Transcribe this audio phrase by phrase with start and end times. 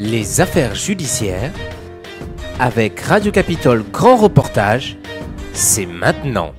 [0.00, 1.52] Les affaires judiciaires
[2.60, 4.96] avec Radio Capitole Grand Reportage,
[5.54, 6.52] c'est maintenant.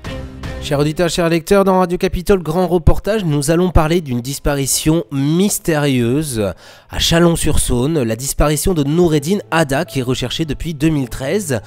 [0.61, 6.53] Chers auditeurs, chers lecteurs, dans Radio Capitole Grand Reportage, nous allons parler d'une disparition mystérieuse
[6.91, 11.61] à Chalon-sur-Saône, la disparition de Noureddin Ada qui est recherché depuis 2013.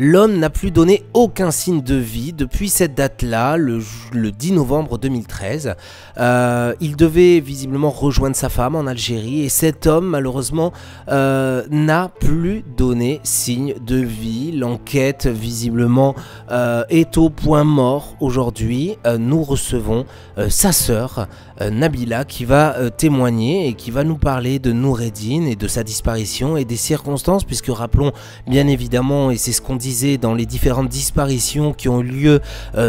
[0.00, 5.74] L'homme n'a plus donné aucun signe de vie depuis cette date-là, le, 10 novembre 2013.
[6.16, 10.72] Euh, il devait visiblement rejoindre sa femme en Algérie et cet homme, malheureusement,
[11.08, 14.52] euh, n'a plus donné signe de vie.
[14.52, 16.14] L'enquête, visiblement,
[16.50, 20.06] euh, est au point mort aujourd'hui aujourd'hui, euh, nous recevons
[20.38, 21.26] euh, sa sœur,
[21.60, 26.56] Nabila, qui va témoigner et qui va nous parler de Noureddin et de sa disparition
[26.56, 28.12] et des circonstances, puisque rappelons
[28.46, 32.40] bien évidemment, et c'est ce qu'on disait dans les différentes disparitions qui ont eu lieu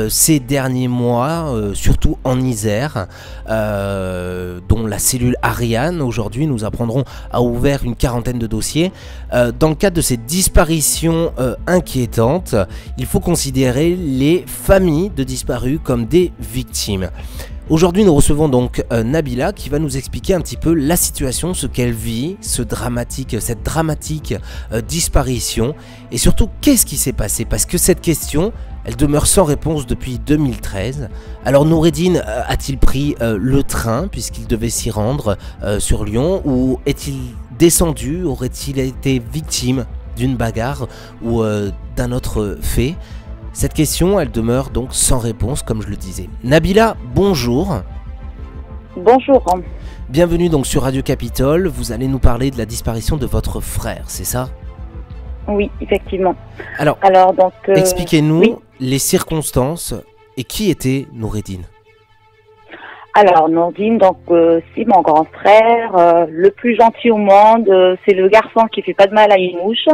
[0.10, 3.08] ces derniers mois, surtout en Isère,
[3.48, 8.92] dont la cellule Ariane, aujourd'hui, nous apprendrons, a ouvert une quarantaine de dossiers.
[9.60, 11.32] dans le cadre de ces disparitions
[11.68, 12.56] inquiétantes,
[12.98, 17.10] il faut considérer les familles de disparitions comme des victimes.
[17.70, 21.54] Aujourd'hui, nous recevons donc euh, Nabila qui va nous expliquer un petit peu la situation,
[21.54, 24.36] ce qu'elle vit, cette dramatique
[24.72, 25.76] euh, disparition,
[26.12, 27.46] et surtout qu'est-ce qui s'est passé?
[27.46, 28.54] Parce que cette question,
[28.86, 31.10] elle demeure sans réponse depuis 2013.
[31.46, 35.38] Alors Noureddin euh, a-t-il pris le train puisqu'il devait s'y rendre
[35.78, 37.20] sur Lyon, ou est-il
[37.60, 39.86] descendu, aurait-il été victime
[40.18, 40.88] d'une bagarre
[41.22, 41.44] ou
[41.96, 42.96] d'un autre fait?
[43.54, 46.30] Cette question, elle demeure donc sans réponse, comme je le disais.
[46.44, 47.82] Nabila, bonjour.
[48.96, 49.44] Bonjour.
[50.10, 51.68] Bienvenue donc sur Radio Capitole.
[51.68, 54.50] Vous allez nous parler de la disparition de votre frère, c'est ça?
[55.48, 56.36] Oui, effectivement.
[56.78, 59.94] Alors, Alors donc, euh, expliquez-nous les circonstances
[60.38, 61.62] et qui était Noureddin
[63.16, 67.68] alors, Noureddin, donc euh, c'est mon grand frère, euh, le plus gentil au monde.
[68.06, 69.88] c'est le garçon qui fait pas de mal à une mouche.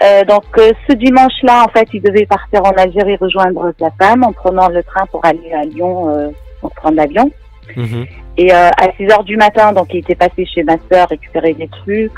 [0.00, 4.22] Euh, donc euh, ce dimanche-là, en fait, il devait partir en Algérie rejoindre sa femme
[4.22, 6.28] en prenant le train pour aller à Lyon euh,
[6.60, 7.30] pour prendre l'avion.
[7.76, 8.06] Mhm.
[8.36, 11.66] Et à 6 heures du matin, donc il était passé chez ma sœur récupérer des
[11.66, 12.12] trucs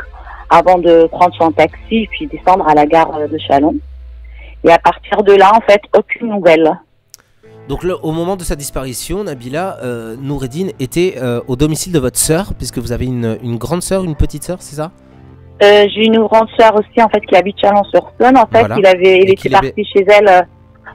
[0.51, 3.75] avant de prendre son taxi puis descendre à la gare de Chalon.
[4.63, 6.71] Et à partir de là, en fait, aucune nouvelle.
[7.69, 12.53] Donc au moment de sa disparition, Nabila, euh, Noureddin était au domicile de votre sœur,
[12.55, 14.93] puisque vous avez une, une grande sœur, une petite sœur, c'est ça?
[15.62, 18.38] Euh, j'ai une grande sœur aussi en fait qui habite Chalon-sur-Saône.
[18.38, 20.41] En fait, il avait, il était parti chez elle euh,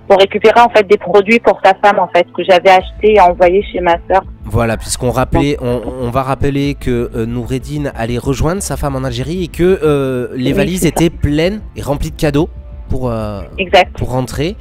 [0.07, 3.19] pour récupérer en fait des produits pour sa femme en fait que j'avais acheté et
[3.19, 4.23] envoyé chez ma sœur.
[4.43, 9.43] Voilà, puisqu'on rappelait, on, va rappeler que euh, Noureddin allait rejoindre sa femme en Algérie
[9.43, 12.49] et que euh, les valises étaient pleines et remplies de cadeaux
[12.89, 13.11] pour
[13.57, 13.97] exact.
[13.97, 14.55] pour rentrer.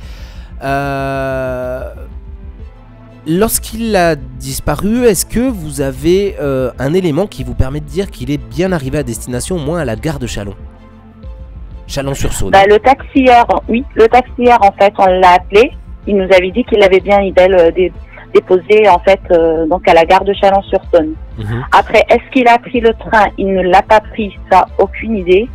[3.27, 8.11] Lorsqu'il a disparu, est-ce que vous avez euh, un élément qui vous permet de dire
[8.11, 10.55] qu'il est bien arrivé à destination, au moins à la gare de Chalon?
[11.87, 12.51] Chalon-sur-Saône.
[12.51, 15.73] Bah, le taxieur, oui, le taxieur, en fait, on l'a appelé.
[16.07, 17.71] Il nous avait dit qu'il avait bien euh,
[18.35, 21.15] déposé, en fait, euh, donc à la gare de Chalon-sur-Saône.
[21.39, 21.65] Mhm.
[21.73, 23.29] Après, est-ce qu'il a pris le train?
[23.39, 25.49] Il ne l'a pas pris, ça, aucune idée.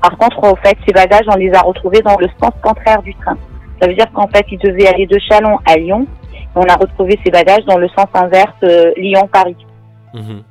[0.00, 3.14] Par contre, au fait, ses bagages, on les a retrouvés dans le sens contraire du
[3.16, 3.36] train.
[3.80, 6.06] Ça veut dire qu'en fait, il devait aller de Chalon à Lyon
[6.54, 9.56] on a retrouvé ses bagages dans le sens inverse euh, Lyon-Paris.
[10.14, 10.42] Mhm.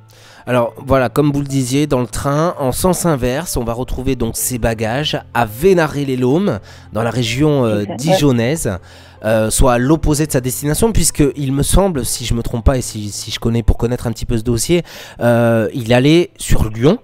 [0.44, 4.16] Alors voilà, comme vous le disiez, dans le train, en sens inverse, on va retrouver
[4.16, 6.58] donc ses bagages à Vénaré-les-Laumes,
[6.92, 8.76] dans la région euh, dijonnaise,
[9.24, 12.64] euh, soit à l'opposé de sa destination, puisque il me semble, si je me trompe
[12.64, 14.82] pas et si, je connais pour connaître un petit peu ce dossier,
[15.20, 16.98] il allait sur Lyon,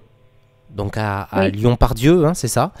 [0.75, 2.73] donc à, Lyon-Pardieu, hein, c'est ça?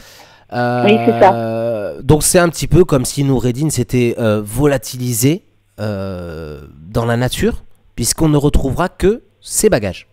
[0.51, 1.93] Oui, c'est ça.
[2.03, 5.45] Donc c'est un petit peu comme si Noureddin s'était volatilisé
[5.79, 6.59] euh,
[6.91, 7.63] dans la nature,
[7.95, 10.07] puisqu'on ne retrouvera que ses bagages.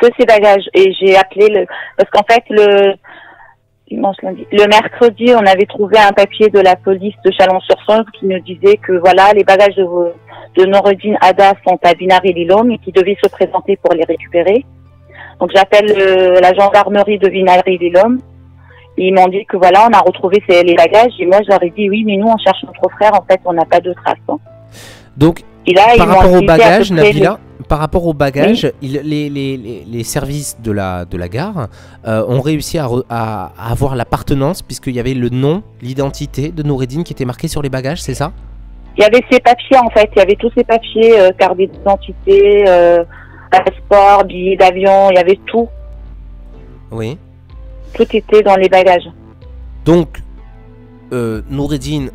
[0.00, 0.64] Que ses bagages.
[0.74, 1.66] Et j'ai appelé le.
[1.96, 2.94] Parce qu'en fait, le.
[3.92, 8.76] Le mercredi, on avait trouvé un papier de la police de Chalon-sur-Saône qui nous disait
[8.76, 13.28] que voilà, les bagages de, de Norodine Ada sont à Vinary-Lilhomme et qui devaient se
[13.28, 14.64] présenter pour les récupérer.
[15.40, 15.86] Donc j'appelle
[16.40, 18.20] la gendarmerie de Vinary-Lilhomme.
[18.96, 21.14] Ils m'ont dit que voilà, on a retrouvé les bagages.
[21.18, 23.14] Et moi, j'aurais dit oui, mais nous, on cherche notre frère.
[23.14, 24.18] En fait, on n'a pas de traces.
[25.16, 25.42] Donc,
[25.96, 27.38] par, rapport au bagage, Nabila,
[27.68, 31.68] par rapport au bagage, les, services de la, de la gare
[32.06, 37.12] euh, ont réussi à, avoir l'appartenance, puisqu'il y avait le nom, l'identité de Noureddin qui
[37.12, 38.32] était marqué sur les bagages, c'est ça?
[38.96, 41.56] Il y avait ses papiers en fait, il y avait tous ses papiers, euh, carte
[41.56, 43.04] d'identité, euh,
[43.50, 45.68] passeport, billet d'avion, il y avait tout.
[46.90, 47.16] Oui.
[47.94, 49.08] Tout était dans les bagages.
[49.84, 50.18] Donc,
[51.12, 52.06] Noureddin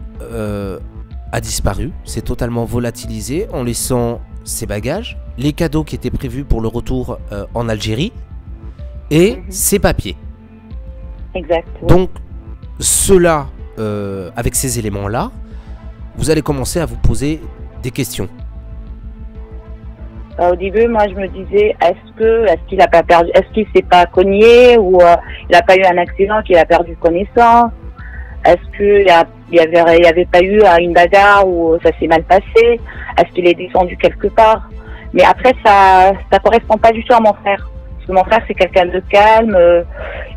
[1.36, 6.62] a disparu, s'est totalement volatilisé en laissant ses bagages, les cadeaux qui étaient prévus pour
[6.62, 8.14] le retour euh, en Algérie,
[9.12, 9.44] et Mhm.
[9.50, 10.16] ses papiers.
[11.34, 11.68] Exact.
[11.82, 11.88] oui.
[11.90, 12.10] Donc,
[12.80, 13.48] cela,
[13.80, 15.32] euh, avec ces éléments-là,
[16.16, 17.42] vous allez commencer à vous poser
[17.84, 18.30] des questions.
[20.38, 23.50] Bah, au début, moi, je me disais, est-ce que, est-ce qu'il a pas perdu, est-ce
[23.54, 25.16] qu'il s'est pas cogné ou euh,
[25.50, 27.72] il a pas eu un accident qu'il a perdu connaissance?
[28.45, 31.77] Est-ce qu'il y, a- il y avait, y avait pas eu euh, une bagarre où
[31.83, 32.80] ça s'est mal passé?
[33.18, 34.69] Est-ce qu'il est descendu quelque part?
[35.13, 37.68] Mais après, ça, ça correspond pas du tout à mon frère.
[37.95, 39.83] Parce que mon frère, c'est quelqu'un de calme, euh,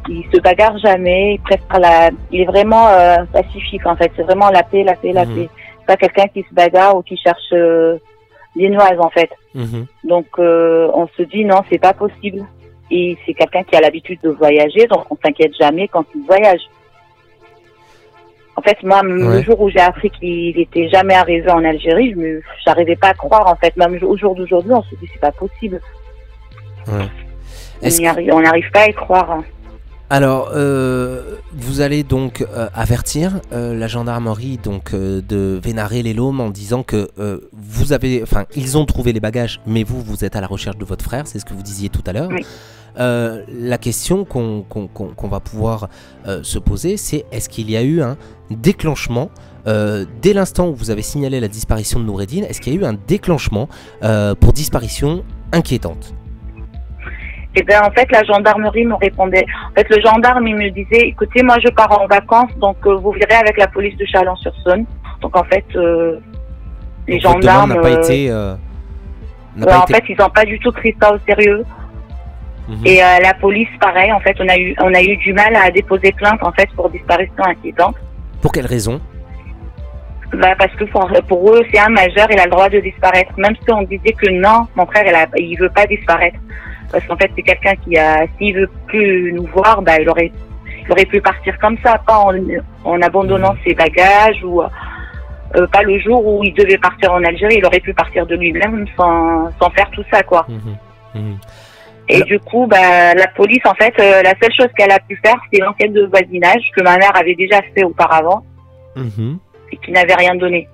[0.09, 4.11] il se bagarre jamais, il préfère la, il est vraiment euh, pacifique en fait.
[4.17, 5.35] C'est vraiment la paix, la paix, la Mhm.
[5.35, 5.49] paix.
[5.81, 7.99] C'est pas quelqu'un qui se bagarre ou qui cherche euh,
[8.57, 9.29] des noises en fait.
[9.55, 9.85] Mhm.
[10.05, 12.43] Donc euh, on se dit non, c'est pas possible.
[12.91, 16.63] Et c'est quelqu'un qui a l'habitude de voyager, donc on s'inquiète jamais quand il voyage.
[18.59, 19.37] En fait, moi, Ouais.
[19.37, 23.11] le jour où j'ai appris qu'il était jamais arrivé en Algérie, je me, j'arrivais pas
[23.11, 23.47] à croire.
[23.47, 25.81] En fait, même au jour d'aujourd'hui, on se dit c'est pas possible.
[26.89, 27.07] Ouais.
[27.83, 29.43] On arrive, n'arrive pas à y croire.
[30.11, 36.41] Alors, euh, vous allez donc euh, avertir euh, la gendarmerie donc de Vénaré les Laumes
[36.41, 37.11] en disant que
[37.53, 40.79] vous avez, enfin, ils ont trouvé les bagages, mais vous, vous êtes à la recherche
[40.79, 42.31] de votre frère, c'est ce que vous disiez tout à l'heure.
[42.31, 42.45] Oui.
[42.97, 44.65] La question qu'on
[45.29, 45.89] va pouvoir
[46.25, 48.17] se poser, c'est est-ce qu'il y a eu un
[48.51, 49.31] déclenchement
[49.67, 52.85] dès l'instant où vous avez signalé la disparition de Noureddin Est-ce qu'il y a eu
[52.85, 53.69] un déclenchement
[54.41, 55.23] pour disparition
[55.53, 56.15] inquiétante?
[57.59, 59.45] Et ben en fait, la gendarmerie me répondait.
[59.71, 62.95] En fait, le gendarme il me disait, écoutez, moi je pars en vacances, donc euh,
[62.97, 64.85] vous verrez avec la police de Chalon-sur-Saône.
[65.23, 66.19] Donc en fait, euh,
[67.09, 67.73] les votre gendarmes.
[67.75, 68.29] n'a pas euh, été.
[69.57, 71.65] n'a pas en été- fait, ils n'ont pas du tout pris ça au sérieux.
[72.69, 72.87] Mhm.
[72.87, 75.71] Et la police, pareil, en fait, on a eu, on a eu du mal à
[75.71, 77.97] déposer plainte en fait pour disparition inquiétante.
[78.43, 79.01] Pour quelle raison?
[80.35, 83.33] Bah, parce que pour, pour eux, c'est un majeur, il a le droit de disparaître.
[83.39, 86.39] Même si on disait que non, mon frère, il, a, il veut pas disparaître.
[86.91, 90.33] Parce qu'en fait, c'est quelqu'un qui a, s'il veut plus nous voir, bah, il aurait,
[90.85, 92.33] il aurait pu partir comme ça, pas en,
[92.85, 97.57] en abandonnant ses bagages ou euh, pas le jour où il devait partir en Algérie,
[97.59, 100.47] il aurait pu partir de lui-même sans, sans faire tout ça, quoi.
[100.49, 100.77] Mhm.
[101.15, 101.39] Mhm.
[102.11, 105.19] Et du coup, bah, la police, en fait, euh, la seule chose qu'elle a pu
[105.23, 108.45] faire, c'est l'enquête de voisinage que ma mère avait déjà fait auparavant
[108.97, 109.39] Mhm.
[109.73, 110.67] et qui n'avait rien donné.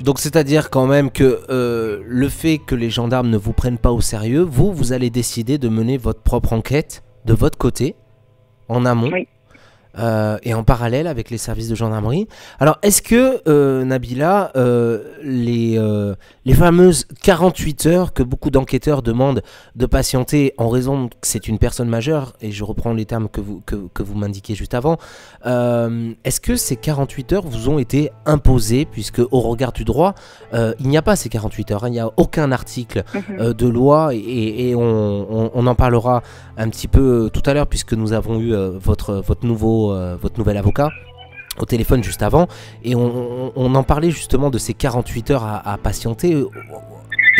[0.00, 3.92] Donc c'est-à-dire quand même que euh, le fait que les gendarmes ne vous prennent pas
[3.92, 7.96] au sérieux, vous, vous allez décider de mener votre propre enquête de votre côté,
[8.68, 9.10] en amont.
[9.98, 12.26] Euh, et en parallèle avec les services de gendarmerie.
[12.60, 15.78] Alors est-ce que, euh, Nabila, euh, les,
[16.44, 19.42] les fameuses 48 heures que beaucoup d'enquêteurs demandent
[19.76, 23.40] de patienter en raison que c'est une personne majeure, et je reprends les termes que
[23.40, 24.98] vous, que, que vous m'indiquiez juste avant,
[26.24, 30.14] est-ce que ces 48 heures vous ont été imposées, puisque au regard du droit,
[30.52, 33.22] il n'y a pas ces 48 heures, hein, il n'y a aucun article Mhm.
[33.40, 34.82] euh, de loi, et, et on,
[35.46, 36.22] on- on en parlera
[36.56, 40.38] un petit peu tout à l'heure, puisque nous avons eu votre, votre, nouveau, euh, votre
[40.38, 40.90] nouvel avocat
[41.60, 42.46] au téléphone juste avant,
[42.84, 46.30] et on, en parlait justement de ces 48 heures à, patienter.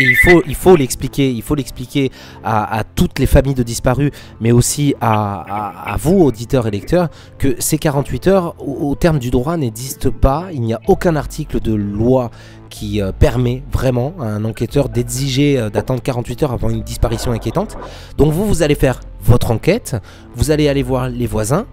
[0.00, 2.10] Et il faut, il faut l'expliquer, il faut l'expliquer
[2.42, 7.78] à, toutes les familles de disparus, mais aussi à, vous, auditeurs et lecteurs, que ces
[7.78, 10.48] 48 heures, au, au terme du droit, n'existent pas.
[10.52, 12.32] Il n'y a aucun article de loi
[12.68, 17.32] qui euh, permet vraiment à un enquêteur d'exiger euh, d'attendre 48 heures avant une disparition
[17.32, 17.76] inquiétante.
[18.16, 19.96] Donc vous, vous allez faire votre enquête,
[20.34, 21.66] vous allez aller voir les voisins,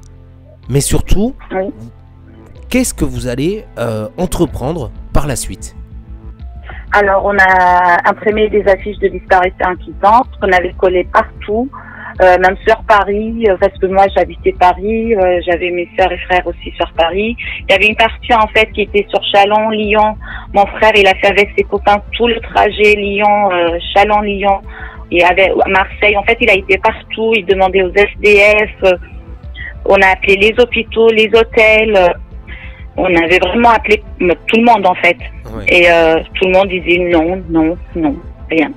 [0.70, 1.72] mais surtout, Oui.
[2.70, 5.76] qu'est-ce que vous allez euh, entreprendre par la suite?
[6.94, 11.70] Alors, on a imprimé des affiches de disparition inquiétantes qu'on avait collées partout,
[12.22, 16.18] euh, même sur Paris, euh, parce que moi j'habitais Paris, euh, j'avais mes sœurs et
[16.20, 17.36] frères aussi sur Paris.
[17.68, 20.16] Il y avait une partie en fait qui était sur Chalon, Lyon.
[20.54, 23.50] Mon frère, il a fait avec ses copains tout le trajet Lyon,
[23.94, 24.62] Chalon, Lyon.
[25.12, 27.34] Et avec Marseille, en fait, il a été partout.
[27.36, 28.94] Il demandait aux SDF.
[29.86, 32.16] On a appelé les hôpitaux, les hôtels.
[32.98, 35.18] on avait vraiment appelé tout le monde en fait.
[35.70, 38.16] Et euh, tout le monde disait non, non, non,
[38.50, 38.72] rien.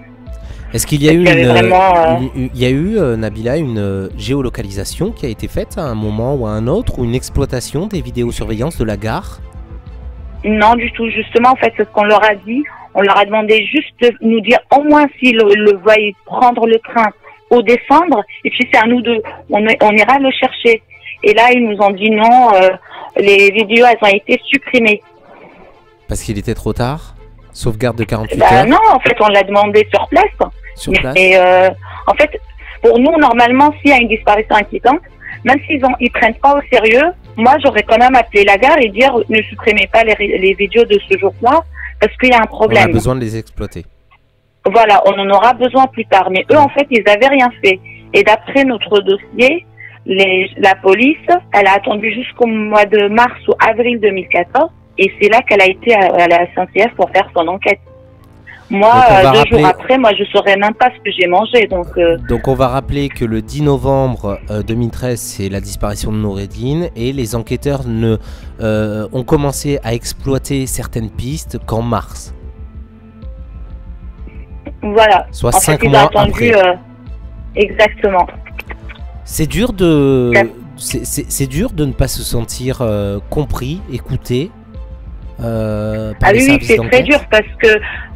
[0.74, 3.56] Est-ce qu'il y a eu, une, vraiment, euh, une- il y a eu euh, Nabila,
[3.56, 7.14] une géolocalisation qui a été faite à un moment ou à un autre, ou une
[7.14, 9.38] exploitation des vidéosurveillance de la gare?
[10.44, 11.08] Non, du tout.
[11.08, 12.62] Justement, en fait, c'est ce qu'on leur a dit.
[12.94, 16.66] On leur a demandé juste de nous dire au moins s'ils le, le voyaient prendre
[16.66, 17.08] le train
[17.50, 18.22] ou descendre.
[18.44, 20.82] Et puis c'est à nous de, on, on ira le chercher.
[21.22, 22.54] Et là, ils nous ont dit non.
[22.54, 22.68] euh,
[23.16, 25.02] les vidéos, elles ont été supprimées.
[26.08, 27.14] Parce qu'il était trop tard
[27.52, 30.24] Sauvegarde de 48 Bah, heures non, en fait, on l'a demandé sur place.
[30.76, 31.70] sur Mais place euh,
[32.06, 32.30] en fait,
[32.82, 35.00] pour nous, normalement, s'il y a une disparition inquiétante,
[35.44, 38.78] même s'ils ont, ils prennent pas au sérieux, moi, j'aurais quand même appelé la gare
[38.80, 41.62] et dire ne supprimez pas les, les vidéos de ce jour-là
[42.00, 42.92] parce qu'il y a un On a problème.
[42.92, 43.84] besoin de les exploiter.
[44.70, 46.30] Voilà, on en aura besoin plus tard.
[46.30, 47.80] Mais eux, en fait, ils avaient rien fait.
[48.14, 49.66] Et d'après notre dossier,
[50.08, 55.28] les, la police, elle a attendu jusqu'au mois de mars ou avril 2014 et c'est
[55.28, 57.78] là qu'elle a été à, à la SNCF pour faire son enquête.
[58.70, 61.66] Moi, euh, deux rappeler- jours après, moi, je saurais même pas ce que j'ai mangé.
[61.68, 66.10] Donc, euh, Donc on va rappeler que le 10 novembre euh, 2013, c'est la disparition
[66.12, 68.16] de Noureddin et les enquêteurs ne,
[68.60, 72.34] euh, ont commencé à exploiter certaines pistes qu'en mars,
[74.82, 75.26] voilà.
[75.32, 76.30] soit En fait, 5 ils ont mois attendu.
[76.50, 76.54] après.
[76.68, 76.74] euh,
[77.56, 78.26] exactement.
[79.30, 80.32] C'est dur de
[80.78, 84.50] c'est- dur de ne pas se sentir euh, compris, écouté
[85.40, 87.68] euh, par Ah les oui, c'est très dur parce que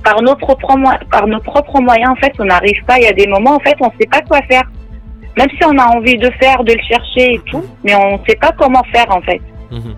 [0.03, 2.97] par nos propres moyens, par nos propres moyens, en fait, on n'arrive pas.
[2.99, 4.63] Il y a des moments, en fait, on ne sait pas quoi faire.
[5.37, 8.25] Même si on a envie de faire, de le chercher et tout, mais on ne
[8.27, 9.41] sait pas comment faire, en fait.
[9.71, 9.95] Mhm.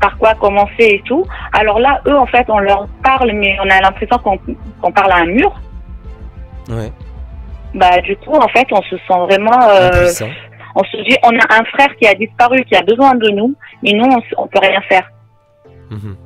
[0.00, 1.24] Par quoi commencer et tout.
[1.52, 4.38] Alors là, eux, en fait, on leur parle, mais on a l'impression qu'on
[4.80, 5.52] qu'on parle à un mur.
[6.68, 6.90] Ouais,
[7.74, 9.60] Bah, du coup, en fait, on se sent vraiment.
[9.70, 10.10] euh,
[10.74, 13.54] on se dit, on a un frère qui a disparu, qui a besoin de nous,
[13.82, 15.10] mais nous, on, on peut rien faire.
[15.90, 16.16] Mhm.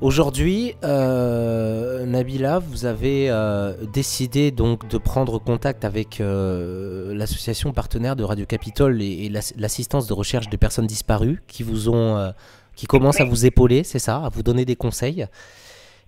[0.00, 8.16] Aujourd'hui, euh, Nabila, vous avez euh, décidé donc de prendre contact avec euh, l'association partenaire
[8.16, 12.32] de Radio Capitole et, et l'ass- l'assistance de recherche des personnes disparues qui vous ont,
[12.74, 15.26] qui commencent à vous épauler, c'est ça, à vous donner des conseils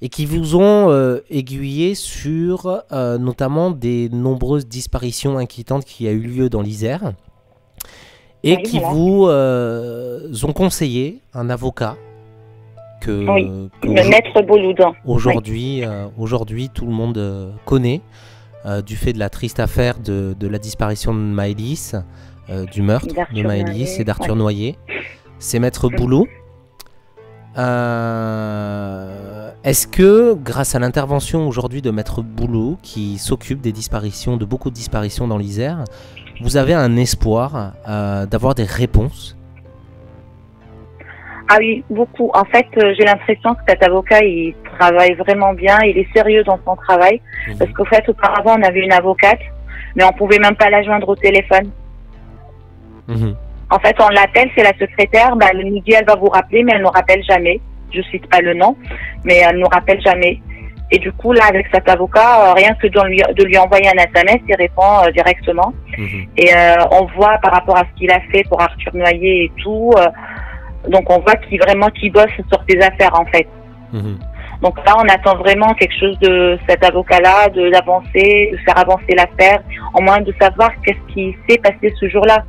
[0.04, 6.10] et qui vous ont euh, aiguillé sur euh, notamment des nombreuses disparitions inquiétantes qui a
[6.10, 7.14] eu lieu dans l'Isère
[8.42, 8.92] et Oui, qui voilà.
[8.94, 11.96] vous euh, ont conseillé un avocat
[13.00, 14.92] que, Oui, que Le maître Bouloudin.
[15.06, 15.82] aujourd'hui,
[16.18, 18.02] aujourd'hui tout le monde connaît
[18.86, 21.96] du fait de la triste affaire de, de la disparition de Maëlys,
[22.72, 24.36] du meurtre de Maëlys et d'Arthur.
[24.36, 24.76] Noyer.
[25.38, 25.96] C'est Maître Mm.
[25.96, 26.26] Boulot.
[27.56, 29.33] Euh,
[29.64, 34.68] Est-ce que, grâce à l'intervention aujourd'hui de Maître Boulot, qui s'occupe des disparitions, de beaucoup
[34.68, 35.84] de disparitions dans l'Isère,
[36.42, 39.38] vous avez un espoir euh, d'avoir des réponses?
[41.48, 42.30] Ah oui, beaucoup.
[42.34, 46.44] En fait, euh, j'ai l'impression que cet avocat, il travaille vraiment bien, il est sérieux
[46.44, 47.22] dans son travail.
[47.48, 47.56] Mhm.
[47.56, 49.40] Parce qu'au fait, auparavant, on avait une avocate,
[49.96, 51.70] mais on pouvait même pas la joindre au téléphone.
[53.08, 53.34] Mhm.
[53.70, 56.62] En fait, on l'appelle, c'est la secrétaire, bah, elle nous dit, elle va vous rappeler,
[56.62, 57.62] mais elle nous rappelle jamais.
[57.92, 58.76] Je cite pas le nom,
[59.24, 60.40] mais elle nous rappelle jamais.
[60.90, 63.88] Et du coup, là, avec cet avocat, euh, rien que de lui, de lui envoyer
[63.88, 65.72] un SMS, il répond euh, directement.
[65.96, 66.26] Mhm.
[66.36, 69.52] Et euh, on voit par rapport à ce qu'il a fait pour Arthur Noyer et
[69.62, 69.92] tout,
[70.88, 73.48] donc on voit qu'il vraiment qu'il bosse sur ses affaires en fait.
[73.92, 74.18] Mhm.
[74.62, 79.14] Donc là, on attend vraiment quelque chose de cet avocat-là, de d'avancer, de faire avancer
[79.16, 79.62] l'affaire,
[79.94, 82.44] au moins de savoir qu'est-ce qui s'est passé ce jour-là.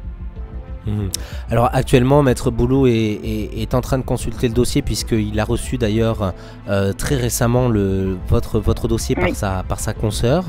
[0.88, 1.10] Mhm.
[1.50, 5.44] Alors actuellement, Maître Boulot est, est- est en train de consulter le dossier puisqu'il a
[5.44, 6.34] reçu d'ailleurs
[6.70, 9.34] euh, très récemment le, votre, votre dossier par, Oui.
[9.36, 10.44] sa, par sa consoeur.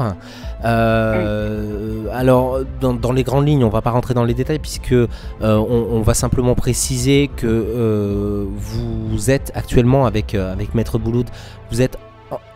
[0.64, 4.92] Euh, Alors dans, dans les grandes lignes, on va pas rentrer dans les détails puisque
[4.92, 5.06] euh,
[5.40, 11.24] on, on va simplement préciser que vous êtes actuellement avec, avec Maître Boulot,
[11.70, 11.96] vous êtes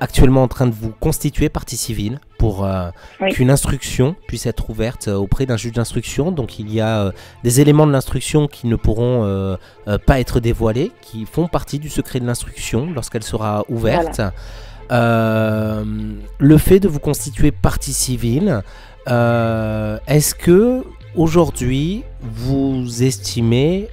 [0.01, 3.31] actuellement en train de vous constituer partie civile pour euh, Oui.
[3.33, 6.33] qu'une instruction puisse être ouverte euh, auprès d'un juge d'instruction.
[6.33, 7.13] Donc il y a euh,
[7.45, 9.57] des éléments de l'instruction qui ne pourront euh,
[10.07, 14.21] pas être dévoilés, qui font partie du secret de l'instruction lorsqu'elle sera ouverte.
[14.91, 18.63] Le fait de vous constituer partie civile,
[19.07, 20.83] est-ce que
[21.15, 23.89] aujourd'hui vous estimez,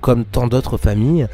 [0.00, 1.28] comme tant d'autres familles,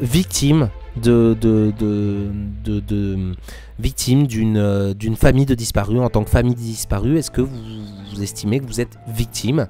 [0.00, 0.68] victime
[0.98, 3.34] de, de, de, de-
[3.78, 6.00] victime d'une euh, d'une famille de disparus.
[6.00, 9.68] En tant que famille de disparus Est-ce que vous, estimez que vous êtes victime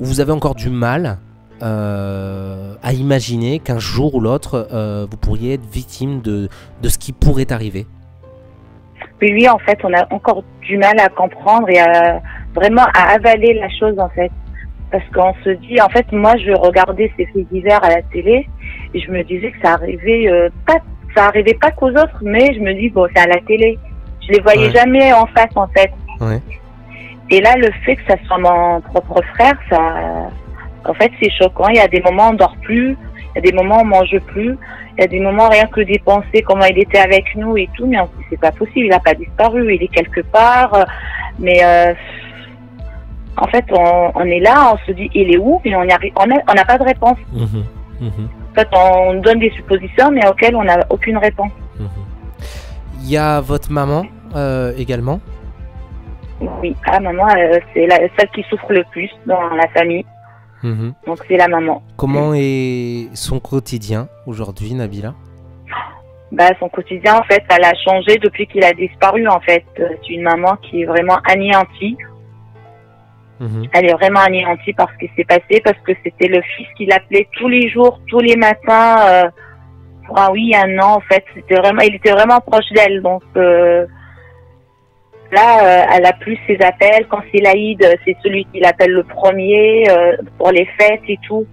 [0.00, 1.18] ou vous avez encore du mal
[1.62, 6.48] euh, à imaginer qu'un jour ou l'autre euh, vous pourriez être victime de,
[6.82, 7.86] de ce qui pourrait arriver?
[9.20, 12.20] Lui, en fait, on a encore du mal à comprendre et à
[12.54, 14.30] vraiment à avaler la chose en fait,
[14.90, 18.48] parce qu'on se dit, en fait, moi, je regardais ces faits divers à la télé
[18.96, 20.78] et je me disais que ça arrivait euh, pas,
[21.14, 23.78] ça arrivait pas qu'aux autres, mais je me dis bon, c'est à la télé.
[24.26, 24.72] Je les voyais Ouais.
[24.74, 25.90] jamais en face en fait.
[26.20, 26.40] Ouais.
[27.30, 29.80] Et là, le fait que ça soit mon propre frère, ça,
[30.88, 31.68] en fait, c'est choquant.
[31.68, 32.96] Il y a des moments où on dort plus,
[33.34, 34.56] il y a des moments où on mange plus,
[34.96, 37.68] il y a des moments rien que d'y penser comment il était avec nous et
[37.76, 40.86] tout, mais on c'est pas possible, il a pas disparu, il est quelque part.
[41.38, 41.92] Mais euh,
[43.36, 46.12] en fait, on, on est là, on se dit, il est où Mais on arrive,
[46.16, 47.18] on a- on n'a pas de réponse.
[47.32, 47.64] Mhm,
[48.00, 51.52] En fait, on donne des suppositions, mais auxquelles on n'a aucune réponse.
[51.78, 51.88] mhm.
[53.02, 55.20] Il y a votre maman euh, également?
[56.62, 60.04] Oui, ah maman, euh, c'est celle qui souffre le plus dans la famille,
[60.62, 60.92] Mhm.
[61.06, 61.82] donc c'est la maman.
[61.96, 65.14] Comment est son quotidien aujourd'hui, Nabila?
[66.32, 69.64] Bah, son quotidien, en fait, elle a changé depuis qu'il a disparu, en fait.
[69.76, 71.96] C'est une maman qui est vraiment anéantie.
[73.40, 73.66] Mhm.
[73.72, 76.86] Elle est vraiment anéantie par ce qui s'est passé, parce que c'était le fils qui
[76.86, 79.28] l'appelait tous les jours, tous les matins, euh,
[80.06, 81.24] pour un oui, un non, en fait.
[81.34, 83.86] C'était vraiment, il était vraiment proche d'elle, donc, euh,
[85.32, 87.06] Là, euh, elle a plus ses appels.
[87.08, 91.46] Quand c'est l'Aïd, c'est celui qui l'appelle le premier euh, pour les fêtes et tout.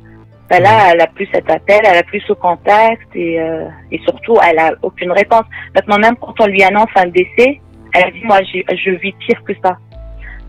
[0.49, 3.99] Ben là, elle a plus cet appel, elle a plus ce contact et, euh, et
[3.99, 5.45] surtout, elle a aucune réponse.
[5.73, 7.59] Maintenant, même quand on lui annonce un décès,
[7.93, 9.77] elle dit moi, je vis pire que ça.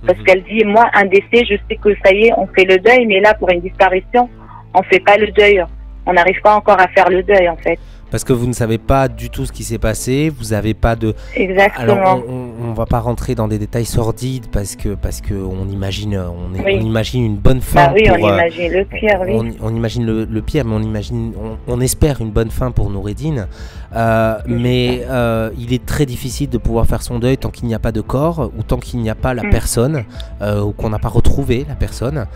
[0.06, 0.25] Parce mhm.
[0.25, 3.06] qu'elle dit moi, un décès, je sais que ça y est, on fait le deuil,
[3.06, 4.28] mais là, pour une disparition,
[4.75, 5.64] on fait pas le deuil.
[6.06, 7.78] On n'arrive pas encore à faire le deuil, en fait
[8.14, 10.94] parce que vous ne savez pas du tout ce qui s'est passé, vous n'avez pas
[10.94, 11.16] de...
[11.35, 11.83] Exactement.
[11.83, 15.68] Alors, on, ne va pas rentrer dans des détails sordides parce que parce que on
[15.68, 17.87] imagine on, on imagine une bonne fin.
[17.87, 19.21] Bah oui, on euh, imagine le pire.
[19.26, 19.56] Oui.
[19.61, 21.33] On, imagine le, pire, mais on imagine,
[21.66, 23.49] on, espère une bonne fin pour Noureddin.
[23.97, 27.75] Euh, mais euh, il est très difficile de pouvoir faire son deuil tant qu'il n'y
[27.75, 29.50] a pas de corps ou tant qu'il n'y a pas la mm.
[29.50, 30.04] personne
[30.40, 32.26] ou qu'on n'a pas retrouvé la personne.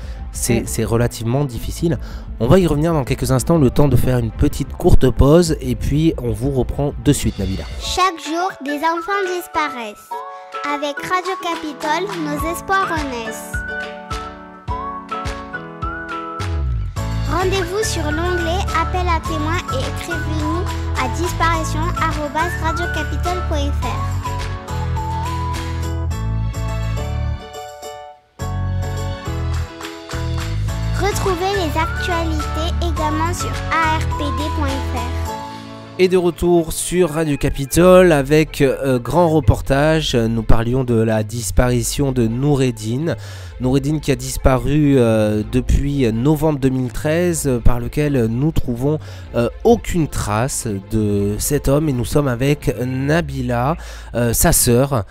[0.49, 0.63] Mm.
[0.67, 1.99] C'est relativement difficile.
[2.41, 5.57] On va y revenir dans quelques instants, le temps de faire une petite courte pause
[5.61, 7.65] et puis on vous reprend de suite, Nabila.
[7.81, 10.09] Chaque jour, des enfants disparaissent.
[10.67, 13.53] Avec Radio Capitole, nos espoirs renaissent.
[17.31, 20.65] Rendez-vous sur l'onglet Appel à témoins et écrivez-nous
[20.99, 23.88] à disparition.radiocapitole.fr.
[31.29, 35.31] Les actualités également sur arpd.fr.
[35.99, 40.15] Et de retour sur Radio Capitole avec euh, grand reportage.
[40.15, 43.15] Nous parlions de la disparition de Noureddin.
[43.61, 48.99] Noureddin qui a disparu euh, depuis novembre 2013, euh, par lequel nous trouvons
[49.65, 51.91] aucune trace de cet homme.
[51.91, 53.77] Et nous sommes avec Nabila,
[54.33, 55.05] sa sœur,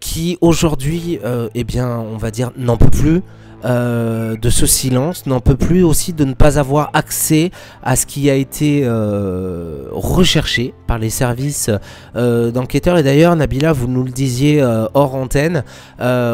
[0.00, 1.20] qui aujourd'hui,
[1.54, 3.20] eh bien, on va dire, n'en peut plus.
[3.64, 7.50] Euh, de ce silence, n'en peut plus aussi de ne pas avoir accès
[7.82, 11.70] à ce qui a été euh, recherché par les services
[12.16, 12.96] euh, d'enquêteurs.
[12.96, 14.62] Et d'ailleurs, Nabila, vous nous le disiez
[14.94, 15.62] hors antenne,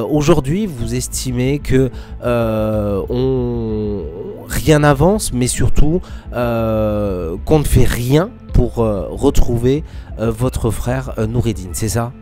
[0.08, 1.90] aujourd'hui, vous estimez que
[2.22, 4.02] on...
[4.46, 6.00] rien n'avance, mais surtout
[6.32, 9.82] qu'on ne fait rien pour retrouver
[10.18, 12.12] votre frère Noureddin, c'est ça?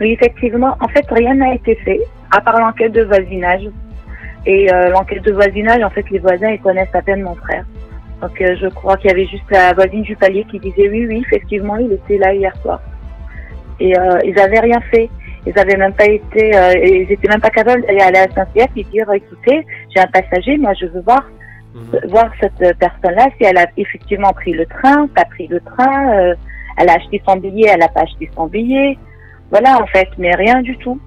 [0.00, 0.76] Oui, effectivement.
[0.80, 2.00] En fait, rien n'a été fait,
[2.32, 3.68] à part l'enquête de voisinage.
[4.46, 7.64] Et euh, l'enquête de voisinage, en fait, les voisins, ils connaissent à peine mon frère.
[8.20, 11.06] Donc, euh, je crois qu'il y avait juste la voisine du palier qui disait oui,
[11.06, 12.80] oui, effectivement, il était là hier soir.
[13.80, 15.08] Et euh, ils avaient rien fait.
[15.46, 16.52] Ils avaient même pas été,
[16.84, 20.56] ils étaient même pas capables d'aller à la SNCF et dire, écoutez, j'ai un passager,
[20.56, 21.22] moi, je veux voir
[21.74, 22.08] mhm.
[22.08, 26.34] voir cette personne-là si elle a effectivement pris le train, pas pris le train,
[26.78, 28.96] elle a acheté son billet, elle a pas acheté son billet.
[29.50, 30.98] Voilà, en fait, mais rien du tout.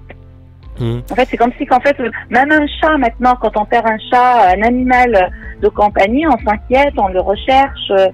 [0.80, 0.98] Mmh.
[1.10, 1.96] En fait, c'est comme si qu'en fait,
[2.30, 6.94] même un chat maintenant, quand on perd un chat, un animal de compagnie, on s'inquiète,
[6.96, 7.90] on le recherche.
[7.90, 8.08] Euh,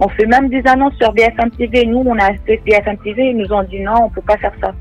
[0.00, 1.84] on fait même des annonces sur BFM TV.
[1.86, 4.52] Nous, on a fait BFM TV, ils nous ont dit non, on peut pas faire
[4.62, 4.72] ça.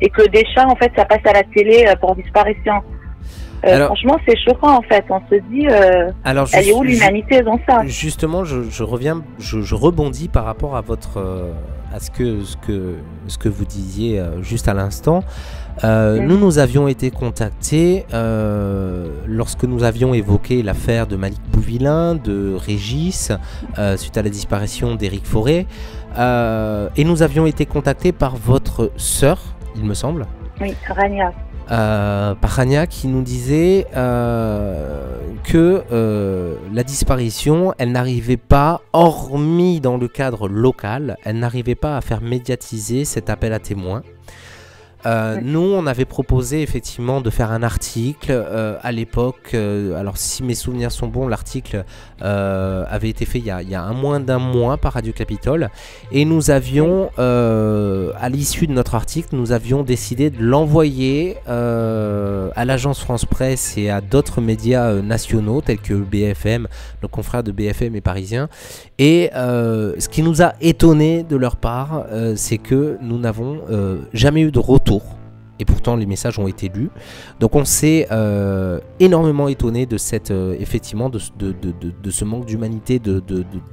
[0.00, 2.74] Et que des chats, en fait, ça passe à la télé euh, pour disparition.
[3.64, 5.04] Euh, franchement, c'est choquant en fait.
[5.08, 7.84] On se dit, euh, Alors, elle est où l'humanité dans ça?
[7.86, 11.18] Justement, je, reviens, je, rebondis par rapport à votre,
[11.92, 15.24] à ce que, ce que, ce que vous disiez juste à l'instant.
[15.84, 22.14] Euh, nous, nous avions été contactés euh, lorsque nous avions évoqué l'affaire de Malik Bouvilain,
[22.14, 23.32] de Régis,
[23.78, 25.66] euh, suite à la disparition d'Éric Forêt.
[26.16, 29.38] et nous avions été contactés par votre sœur,
[29.76, 30.26] il me semble.
[30.60, 31.32] Oui, Rania.
[31.68, 33.86] par Rania qui nous disait
[35.44, 35.84] que
[36.72, 42.22] la disparition, elle n'arrivait pas, hormis dans le cadre local, elle n'arrivait pas à faire
[42.22, 44.02] médiatiser cet appel à témoins.
[45.04, 49.50] Euh, nous, on avait proposé effectivement de faire un article euh, à l'époque.
[49.54, 51.84] Euh, alors, si mes souvenirs sont bons, l'article
[52.20, 55.12] avait été fait il y, a, il y, a, un moins d'un mois par Radio
[55.12, 55.68] Capitole.
[56.12, 63.00] Et nous avions, à l'issue de notre article, nous avions décidé de l'envoyer à l'agence
[63.00, 66.68] France Presse et à d'autres médias nationaux tels que BFM,
[67.02, 68.48] nos confrères de BFM et parisiens.
[68.98, 73.60] Et ce qui nous a étonné de leur part, c'est que nous n'avons
[74.14, 74.85] jamais eu de retour
[75.58, 76.90] et pourtant, les messages ont été lus.
[77.40, 81.54] Donc, on s'est euh, énormément étonné de cette, euh, effectivement, de, de,
[82.02, 83.22] de, ce manque d'humanité, de,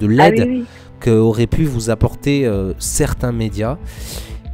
[0.06, 0.64] l'aide ah
[1.00, 3.76] qu'auraient pu vous apporter euh, certains médias.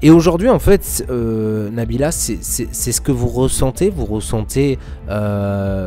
[0.03, 3.91] Et aujourd'hui, en fait, Nabila, c'est ce que vous ressentez.
[3.91, 4.79] Vous ressentez
[5.11, 5.85] une,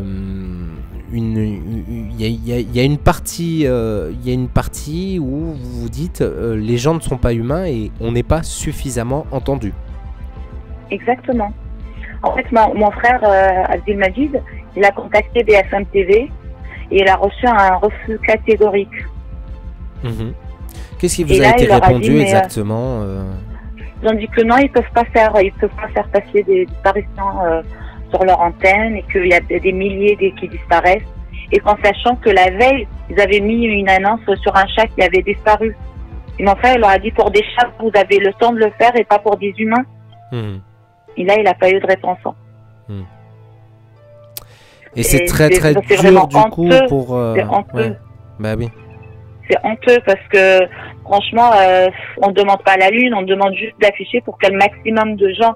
[1.11, 2.39] il
[2.75, 6.93] y, a une partie, il y a une partie où vous vous dites les gens
[6.93, 9.73] ne sont pas humains et on n'est pas suffisamment entendu.
[10.91, 11.51] Exactement.
[12.21, 13.21] En fait, mon, frère
[13.69, 14.41] Abdel Majid,
[14.75, 16.31] il a contacté BFM TV
[16.91, 19.05] et il a reçu un refus catégorique.
[20.03, 20.33] Mhm.
[20.97, 23.03] Qu'est-ce qui vous a été répondu exactement
[24.03, 26.65] ils ont dit que non, ils peuvent pas faire, ils peuvent pas faire passer des
[26.65, 27.61] disparitions euh,
[28.09, 31.07] sur leur antenne et qu'il y a des milliers qui disparaissent.
[31.51, 35.01] Et qu'en sachant que la veille, ils avaient mis une annonce sur un chat qui
[35.01, 35.75] avait disparu.
[36.39, 38.59] Et mon frère, il leur a dit pour des chats, vous avez le temps de
[38.59, 39.85] le faire et pas pour des humains.
[40.31, 40.57] Hmm.
[41.17, 42.19] Et là, il n'a pas eu de réponse.
[42.87, 43.03] Hmm.
[44.95, 47.15] Et, c'est très très dur du coup pour.
[47.15, 47.35] Euh,
[47.73, 47.93] ouais.
[48.39, 48.69] Bah oui
[49.49, 50.65] c'est honteux parce que
[51.03, 51.87] franchement, euh,
[52.21, 55.29] on ne demande pas la lune, on demande juste d'afficher pour que le maximum de
[55.33, 55.53] gens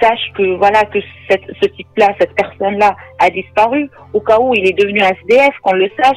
[0.00, 3.90] sachent que voilà que cette, ce type-là, cette personne-là a disparu.
[4.12, 6.16] Au cas où il est devenu SDF, qu'on le sache,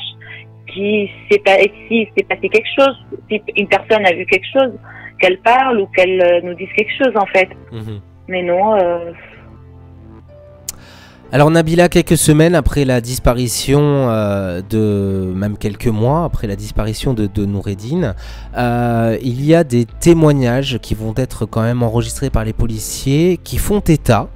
[0.68, 1.42] qui s'est
[1.88, 4.74] si s'est passé quelque chose, si une personne a vu quelque chose,
[5.20, 7.50] qu'elle parle ou qu'elle euh, nous dise quelque chose en fait.
[7.72, 8.02] Mhm.
[8.28, 8.76] Mais non.
[8.76, 9.12] Euh,
[11.32, 17.14] alors Nabila, quelques semaines après la disparition euh, de, même quelques mois après la disparition
[17.14, 18.16] de, Noureddin,
[18.58, 23.40] euh, il y a des témoignages qui vont être quand même enregistrés par les policiers
[23.44, 24.30] qui font état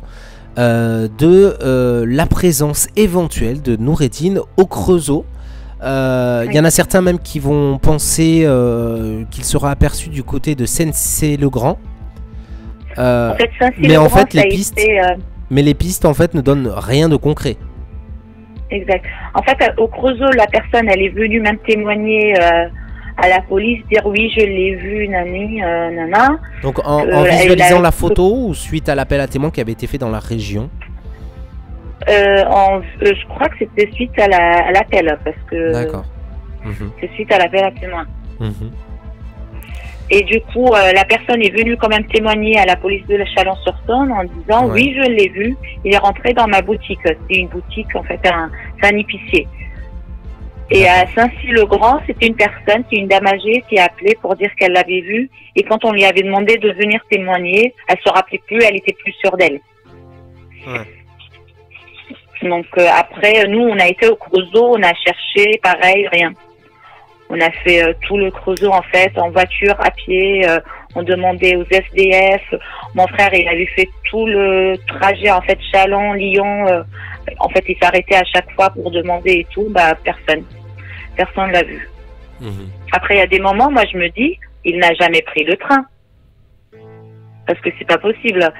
[0.58, 5.25] de la présence éventuelle de Noureddin au Creusot.
[5.82, 8.45] Il y en a certains même qui vont penser
[9.32, 10.65] qu'il sera aperçu du côté de
[13.77, 14.80] Mais en fait, les pistes
[15.51, 17.58] mais les pistes en fait ne donnent rien de concret.
[18.71, 19.06] Exact.
[19.34, 22.69] En fait, au Creusot, la personne, elle est venue même témoigner euh,
[23.17, 26.39] à la police, dire oui, je l'ai vu, nani, euh, nana.
[26.63, 29.88] Donc en, euh, visualisant la photo ou suite à l'appel à témoins qui avait été
[29.88, 30.69] fait dans la région?
[32.08, 34.27] Je crois que c'était suite à
[34.71, 35.73] l'appel, parce que.
[35.73, 36.06] D'accord.
[37.01, 38.06] C'est suite à l'appel à témoins.
[38.39, 38.71] Mhm.
[40.13, 43.17] Et du coup, euh, la personne est venue quand même témoigner à la police de
[43.34, 45.56] Chalon-sur-Saône en disant oui, je l'ai vu.
[45.86, 47.00] Il est rentré dans ma boutique.
[47.04, 49.47] C'est une boutique, en fait, un, c'est un épicier.
[50.69, 54.54] Et à Saint-Cy-le-Grand, c'était une personne, c'est une dame âgée qui a appelé pour dire
[54.58, 55.30] qu'elle l'avait vu.
[55.56, 58.93] Et quand on lui avait demandé de venir témoigner, elle se rappelait plus, elle était
[58.93, 59.62] plus sûre d'elle.
[62.41, 66.34] Donc euh, après, nous, on a été au Creusot, on a cherché, pareil, rien.
[67.34, 70.46] On a fait euh, tout le Creusot en fait en voiture, à pied.
[70.48, 70.60] Euh,
[70.96, 72.44] on demandait aux SDF.
[72.94, 76.67] Mon frère, il avait fait tout le trajet en fait Chalon, Lyon.
[76.67, 76.84] Euh,
[77.39, 79.67] en fait, il s'arrêtait à chaque fois pour demander et tout.
[79.70, 80.44] Bah personne,
[81.15, 81.89] personne l'a vu.
[82.41, 82.70] Mhm.
[82.91, 85.56] Après, il y a des moments, moi je me dis, il n'a jamais pris le
[85.56, 85.86] train
[87.48, 88.52] parce que c'est pas possible.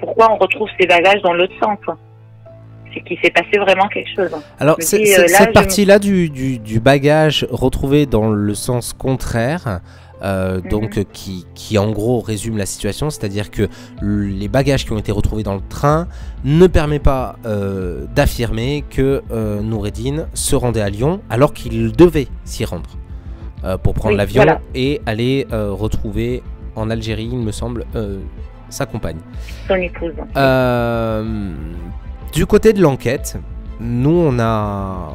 [0.00, 1.78] pourquoi on retrouve ses bagages dans l'autre sens
[2.94, 4.30] c'est qu'il s'est passé vraiment quelque chose.
[4.60, 9.80] Alors, euh, cette partie-là du, du, bagage retrouvé dans le sens contraire,
[10.22, 10.68] euh, mhm.
[10.68, 13.68] donc qui, qui, en gros résume la situation, c'est-à-dire que
[14.00, 16.08] les bagages qui ont été retrouvés dans le train
[16.44, 19.22] ne permet pas euh, d'affirmer que
[19.62, 22.90] Noureddin se rendait à Lyon alors qu'il devait s'y rendre
[23.82, 26.42] pour prendre l'avion et aller retrouver
[26.76, 27.86] en Algérie, il me semble,
[28.68, 29.18] sa compagne.
[29.68, 30.12] Son épouse.
[32.34, 33.38] Du côté de l'enquête,
[33.78, 35.14] nous on a,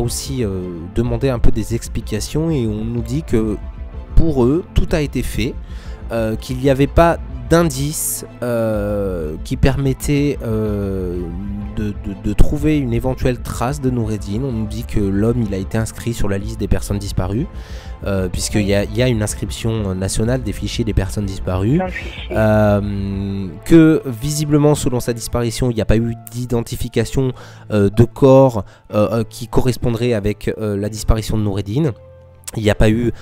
[0.00, 0.60] aussi euh,
[0.94, 3.56] demandé un peu des explications et on nous dit que
[4.14, 5.56] pour eux tout a été fait,
[6.12, 7.18] euh, qu'il n'y avait pas
[7.50, 14.42] d'indices euh, qui permettaient de, trouver une éventuelle trace de Noureddin.
[14.44, 17.48] On nous dit que l'homme a été inscrit sur la liste des personnes disparues.
[18.04, 21.80] Euh, puisqu'il y, y, a une inscription nationale des fichiers des personnes disparues,
[22.30, 27.32] euh, que visiblement selon sa disparition il n'y a pas eu d'identification
[27.72, 28.64] euh, de corps
[29.28, 31.92] qui correspondrait avec la disparition de Noureddin,
[32.56, 33.12] il n'y a pas eu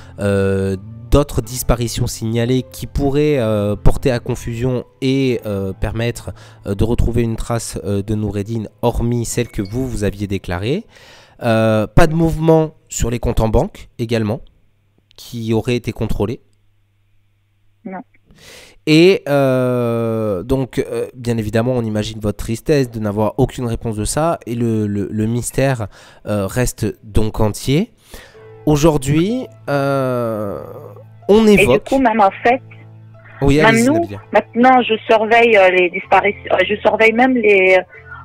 [1.10, 3.40] d'autres disparitions signalées qui pourraient
[3.82, 5.40] porter à confusion et
[5.80, 6.32] permettre
[6.64, 10.86] de retrouver une trace de Noureddin hormis celle que vous, vous aviez déclarée.
[11.38, 14.40] pas de mouvement sur les comptes en banque également
[15.16, 16.40] qui aurait été contrôlé
[17.84, 18.02] Non.
[18.86, 24.04] Et euh, donc, euh, bien évidemment, on imagine votre tristesse de n'avoir aucune réponse de
[24.04, 25.88] ça, et le, le, mystère
[26.26, 27.90] euh, reste donc entier.
[28.64, 31.58] Aujourd'hui, on évoque.
[31.58, 32.62] Et du coup, même en fait,
[33.42, 37.78] oui, même nous, maintenant, je surveille les disparitions, je surveille même les.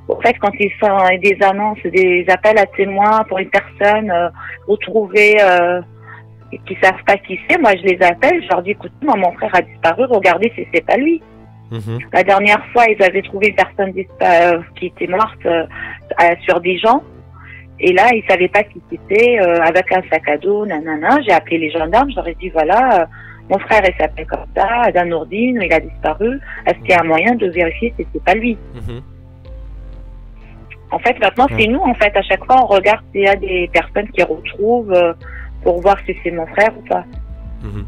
[0.09, 4.11] En fait, quand ils font des annonces, des appels à témoins pour une personne
[4.67, 5.37] retrouvée
[6.65, 9.31] qui savent pas qui c'est, moi je les appelle, je leur dis écoute, moi mon
[9.33, 11.21] frère a disparu, regardez si c'est pas lui.
[11.71, 11.99] Mhm.
[12.11, 15.65] La dernière fois, ils avaient trouvé une personne euh, qui était morte euh,
[16.45, 17.01] sur des gens.
[17.79, 21.19] Et là, il savait pas qui c'était, euh, avec un sac à dos, nanana.
[21.25, 23.05] J'ai appelé les gendarmes, j'aurais dit voilà, euh,
[23.49, 26.39] mon frère il s'appelle comme ça, Adam Nourdine, il a disparu.
[26.67, 28.57] Est-ce qu'il y a un moyen de vérifier si c'était pas lui?
[28.75, 29.01] Mhm.
[30.91, 33.37] En fait, maintenant, c'est nous, en fait, à chaque fois, on regarde s'il y a
[33.37, 34.93] des personnes qui retrouvent
[35.63, 37.03] pour voir si c'est mon frère ou pas.
[37.63, 37.85] Mhm.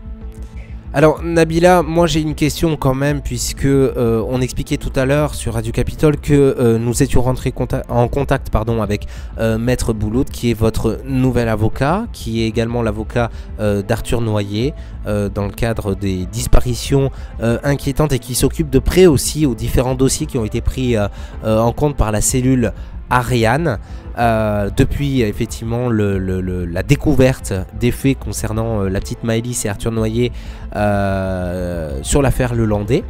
[0.96, 5.34] Alors Nabila, moi j'ai une question quand même puisque euh, on expliquait tout à l'heure
[5.34, 7.52] sur Radio Capitole que euh, nous étions rentrés
[7.90, 9.08] en contact pardon avec
[9.40, 14.74] euh, Maître Bouloud qui est votre nouvel avocat, qui est également l'avocat d'Arthur Noyer
[15.06, 17.10] dans le cadre des disparitions
[17.42, 20.96] inquiétantes et qui s'occupe de près aussi aux différents dossiers qui ont été pris
[21.44, 22.74] en compte par la cellule
[23.14, 23.78] Ariane.
[24.18, 30.32] Euh, depuis effectivement la découverte des faits concernant euh, la petite Maëlys et Arthur Noyer
[30.76, 33.04] euh, sur l'affaire Le Landais.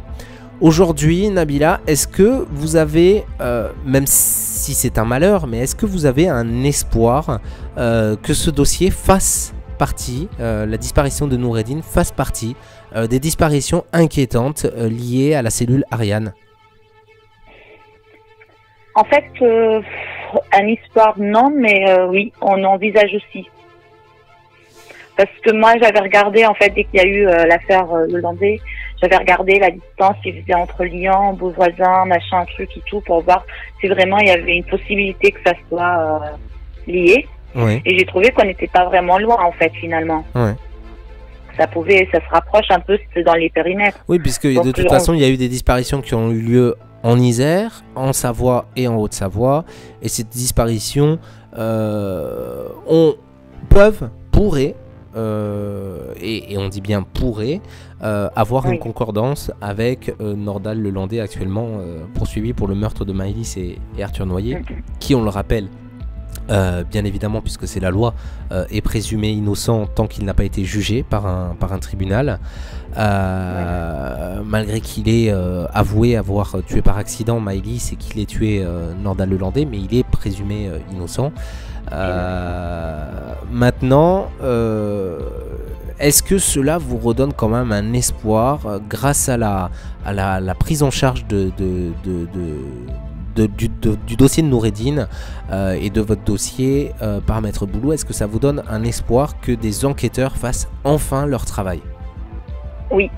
[0.62, 3.26] Aujourd'hui, Nabila, est-ce que vous avez,
[3.84, 7.40] même si c'est un malheur, mais est-ce que vous avez un espoir
[7.76, 12.54] que ce dossier fasse partie, la disparition de Noureddin fasse partie
[13.10, 16.32] des disparitions inquiétantes liées à la cellule Ariane?
[18.94, 19.80] En fait, euh,
[20.52, 23.48] un histoire, non, mais euh, oui, on envisage aussi.
[25.16, 28.06] Parce que moi, j'avais regardé, en fait, dès qu'il y a eu euh, l'affaire euh,
[28.10, 28.60] Le Landais,
[29.00, 33.44] j'avais regardé la distance qu'il faisait entre Lyon, Beauvoisin, machin, truc et tout, pour voir
[33.80, 37.28] si vraiment il y avait une possibilité que ça soit euh, lié.
[37.54, 37.80] Oui.
[37.84, 40.24] Et j'ai trouvé qu'on n'était pas vraiment loin, en fait, finalement.
[41.56, 43.98] Ça pouvait, ça se rapproche un peu, dans les périmètres.
[44.08, 46.30] Oui, puisque de Donc, toute on- façon, il y a eu des disparitions qui ont
[46.32, 46.74] eu lieu
[47.04, 49.64] en Isère, en Savoie et en Haute-Savoie.
[50.02, 51.18] Et ces disparitions
[51.56, 53.14] euh, ont,
[53.68, 54.74] peuvent, pourraient,
[55.16, 57.60] euh, et, et on dit bien pourraient,
[58.02, 58.72] euh, avoir Oui.
[58.72, 61.68] une concordance avec euh, Nordal Lelandais actuellement
[62.14, 64.62] poursuivi pour le meurtre de Maëlys et, et Arthur Noyer,
[64.98, 65.68] qui, on le rappelle,
[66.50, 68.14] euh, bien évidemment, puisque c'est la loi,
[68.52, 72.38] euh, est présumé innocent tant qu'il n'a pas été jugé par un, par un tribunal.
[72.96, 75.30] Euh, Malgré qu'il ait
[75.72, 78.64] avoué avoir tué par accident Maëlys et qu'il ait tué
[79.02, 81.32] Nordal Lelandais, mais il est présumé innocent.
[83.50, 84.28] Maintenant,
[85.98, 89.70] est-ce que cela vous redonne quand même un espoir grâce à la,
[90.04, 92.64] à la prise en charge de, de- de- de-
[93.34, 95.08] de- du, de- du dossier de Noureddin
[95.50, 98.82] euh, et de votre dossier euh, par Maître Boulot Est-ce que ça vous donne un
[98.84, 101.80] espoir que des enquêteurs fassent enfin leur travail?
[102.90, 103.10] Oui,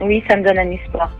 [0.00, 1.10] oui, ça me donne un espoir.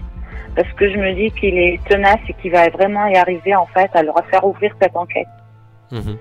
[0.57, 3.66] Parce que je me dis qu'il est tenace et qu'il va vraiment y arriver, en
[3.66, 5.29] fait, à leur faire ouvrir cette enquête.
[5.93, 6.16] Mhm.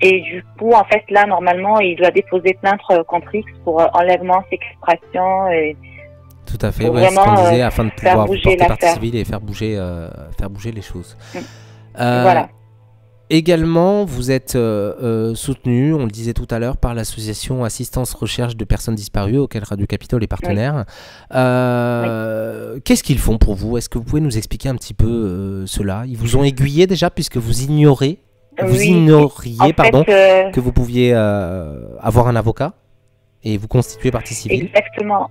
[0.00, 3.86] Et du coup, en fait, là, normalement, il doit déposer plainte contre X pour euh,
[3.94, 5.76] enlèvement, séquestration et
[6.48, 9.16] Tout à fait, ouais, ce qu'on vraiment, disait, euh, afin de pouvoir porter partie civile
[9.16, 10.08] et faire bouger, euh,
[10.38, 11.16] faire bouger les choses.
[11.34, 11.38] Mm.
[12.00, 12.48] Euh, voilà.
[13.30, 18.14] Également, vous êtes euh, euh, soutenu, on le disait tout à l'heure, par l'association Assistance
[18.14, 20.86] Recherche de Personnes Disparues, auquel Radio Capitole est partenaire.
[21.34, 23.76] Euh, Qu'est-ce qu'ils font pour vous?
[23.76, 26.04] Est-ce que vous pouvez nous expliquer un petit peu euh, cela?
[26.06, 28.22] Ils vous ont aiguillé déjà, puisque vous ignorez,
[28.62, 28.86] vous Oui.
[28.88, 32.72] ignoriez, pardon, fait, euh, que vous pouviez euh, avoir un avocat
[33.44, 34.70] et vous constituer partie civile?
[34.74, 35.28] Exactement.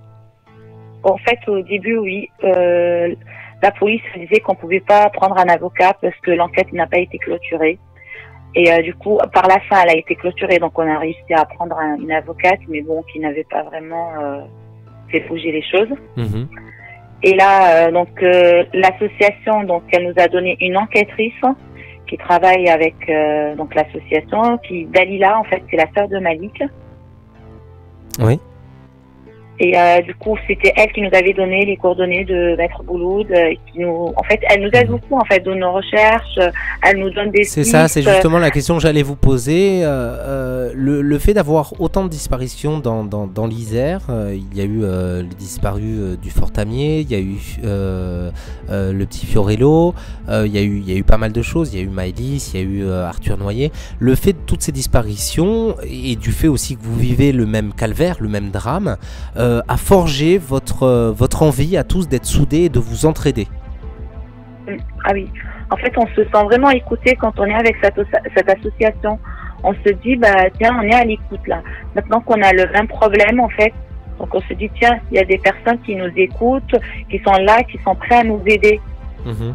[1.02, 3.14] En fait, au début, oui, euh,
[3.62, 7.18] la police disait qu'on pouvait pas prendre un avocat parce que l'enquête n'a pas été
[7.18, 7.78] clôturée.
[8.54, 11.32] Et euh, du coup, par la fin, elle a été clôturée, donc on a réussi
[11.34, 14.40] à prendre un- une avocate, mais bon, qui n'avait pas vraiment euh,
[15.10, 15.92] fait bouger les choses.
[16.16, 16.48] Mhm.
[17.22, 18.08] Et là, euh, donc
[18.72, 21.34] l'association, donc elle nous a donné une enquêtrice
[22.06, 22.94] qui travaille avec
[23.56, 26.62] donc l'association, qui Dalila, en fait, c'est la sœur de Malik.
[28.20, 28.40] Oui.
[29.60, 33.26] Et euh, du coup, c'était elle qui nous avait donné les coordonnées de Maître Bouloud.
[33.30, 36.38] euh, qui nous, en fait, elle nous aide beaucoup en fait dans nos recherches.
[36.38, 36.50] euh,
[36.86, 37.44] Elle nous donne des.
[37.44, 38.12] C'est ça, c'est pistes.
[38.12, 39.80] justement la question que j'allais vous poser.
[39.82, 44.56] Euh, euh, le, le fait d'avoir autant de disparitions dans, dans, dans l'Isère, euh, il
[44.56, 48.30] y a eu euh, les disparus euh, du Fort Tamier, il y a eu euh,
[48.70, 49.94] euh, le petit Fiorello,
[50.28, 51.82] euh, il, y a eu, il y a eu pas mal de choses, il y
[51.82, 53.72] a eu Maëlys, il y a eu euh, Arthur Noyer.
[53.98, 57.72] Le fait de toutes ces disparitions et du fait aussi que vous vivez le même
[57.72, 58.96] calvaire, le même drame,
[59.36, 63.46] euh, a forgé votre, euh, votre envie à tous d'être soudés et de vous entraider.
[65.04, 65.30] Ah oui.
[65.70, 69.18] En fait, on se sent vraiment écouté quand on est avec cette association.
[69.62, 71.62] On se dit, bah tiens, on est à l'écoute là.
[71.94, 73.72] Maintenant qu'on a le même problème, en fait,
[74.18, 76.74] donc on se dit, tiens, il y a des personnes qui nous écoutent,
[77.10, 78.80] qui sont là, qui sont prêts à nous aider.
[79.24, 79.54] Mhm.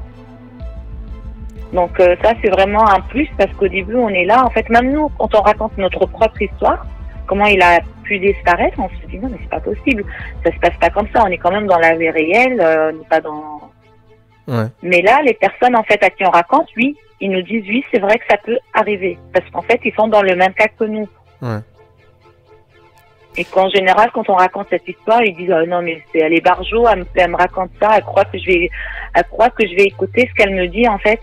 [1.74, 4.46] Donc euh, ça, c'est vraiment un plus parce qu'au début, on est là.
[4.46, 6.86] En fait, même nous, quand on raconte notre propre histoire,
[7.28, 10.04] comment il a pu disparaître, on se dit non, mais c'est pas possible.
[10.46, 11.24] Ça se passe pas comme ça.
[11.24, 13.72] On est quand même dans la vie réelle, euh, on n'est pas dans.
[14.48, 14.68] Ouais.
[14.82, 17.84] Mais là, les personnes en fait à qui on raconte, oui, ils nous disent oui,
[17.92, 19.18] c'est vrai que ça peut arriver.
[19.34, 21.08] Parce qu'en fait, ils sont dans le même cas que nous.
[21.42, 21.60] Ouais.
[23.36, 26.34] Et qu'en général, quand on raconte cette histoire, ils disent oh, non mais c'est elle
[26.34, 28.70] est barjo, elle me, elle me raconte ça, elle croit que je vais,
[29.16, 31.20] elle croit que je vais écouter ce qu'elle me dit en fait.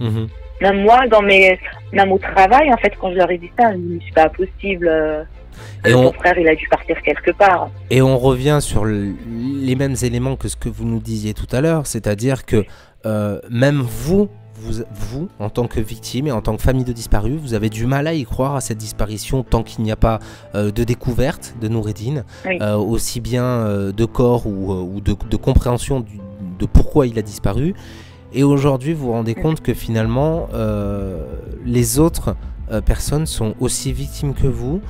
[0.00, 0.28] Mhm.
[0.62, 1.58] Même moi, dans mes,
[1.92, 3.66] même au travail, en fait, quand je leur ai dit ça,
[4.06, 4.86] c'est pas possible.
[4.88, 5.22] euh,
[5.84, 7.68] Et mon on, frère, il a dû partir quelque part.
[7.90, 9.12] et on revient sur le-
[9.68, 12.64] les mêmes éléments que ce que vous nous disiez tout à l'heure, c'est-à-dire que
[13.04, 16.92] euh, même vous, vous, vous, en tant que victime et en tant que famille de
[16.92, 19.96] disparus, vous avez du mal à y croire à cette disparition tant qu'il n'y a
[19.96, 20.20] pas
[20.54, 22.58] euh, de découverte de Noureddin, Oui.
[22.62, 26.20] euh, aussi bien de corps ou, ou de, de compréhension du-
[26.60, 27.74] de pourquoi il a disparu.
[28.34, 31.24] Et aujourd'hui, vous vous rendez compte que finalement, euh,
[31.66, 32.34] les autres
[32.70, 34.80] euh, personnes sont aussi victimes que vous.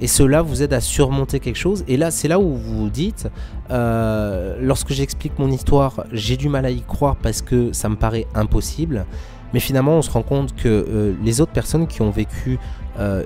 [0.00, 1.84] Et cela vous aide à surmonter quelque chose.
[1.88, 3.28] Et là, c'est là où vous vous dites,
[3.70, 7.96] euh, lorsque j'explique mon histoire, j'ai du mal à y croire parce que ça me
[7.96, 9.04] paraît impossible.
[9.52, 12.58] Mais finalement, on se rend compte que les autres personnes qui ont vécu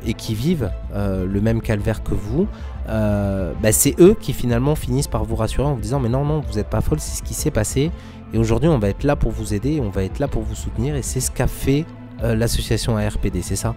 [0.05, 2.49] et qui vivent le même calvaire que vous,
[2.89, 6.41] bah, c'est eux qui finalement finissent par vous rassurer en vous disant mais non, non,
[6.41, 7.93] vous n'êtes pas folle, c'est ce qui s'est passé.
[8.37, 10.55] Et aujourd'hui, on va être là pour vous aider, on va être là pour vous
[10.55, 10.94] soutenir.
[10.94, 11.87] Et c'est ce qu'a fait
[12.22, 13.75] euh, l'association ARPD, c'est ça?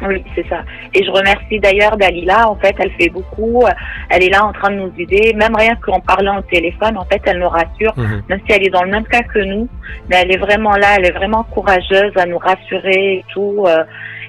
[0.00, 0.60] Oui, c'est ça.
[0.94, 2.48] Et je remercie d'ailleurs Dalila.
[2.48, 3.64] En fait, elle fait beaucoup.
[4.10, 5.34] Elle est là en train de nous aider.
[5.34, 7.94] Même rien qu'en parlant au téléphone, en fait, elle nous rassure.
[7.96, 8.22] Mhm.
[8.28, 9.66] Même si elle est dans le même cas que nous,
[10.08, 10.94] mais elle est vraiment là.
[10.98, 13.64] Elle est vraiment courageuse à nous rassurer et tout.
[13.66, 13.82] euh,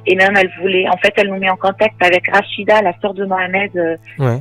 [0.07, 0.89] et même, elle voulait.
[0.89, 3.69] En fait, elle nous met en contact avec Rachida, la sœur de Mohamed.
[3.75, 4.39] euh, Ouais.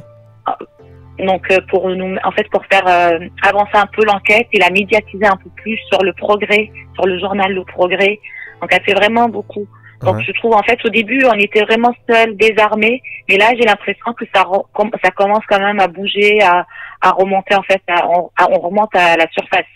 [1.18, 4.70] Donc euh, pour nous, en fait, pour faire euh, avancer un peu l'enquête et la
[4.70, 8.18] médiatiser un peu plus sur le progrès, sur le journal Le Progrès.
[8.60, 9.66] Donc elle fait vraiment beaucoup.
[10.02, 10.22] Donc Ouais.
[10.24, 14.12] je trouve en fait au début on était vraiment seuls, désarmés, mais là j'ai l'impression
[14.12, 16.64] que ça com- ça commence quand même à bouger, à,
[17.00, 19.66] à remonter en fait, à- on, à- on remonte à la surface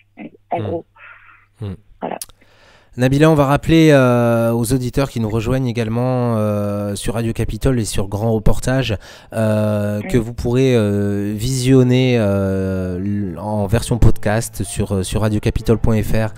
[0.50, 0.62] en Mm.
[0.62, 0.85] gros.
[2.98, 7.81] Nabila, on va rappeler euh, aux auditeurs qui nous rejoignent également euh, sur Radio Capitole
[7.81, 8.98] et sur Grand Reportage
[9.33, 10.76] euh, que vous pourrez
[11.33, 12.20] visionner
[13.38, 16.35] en version podcast sur, sur radiocapitole.fr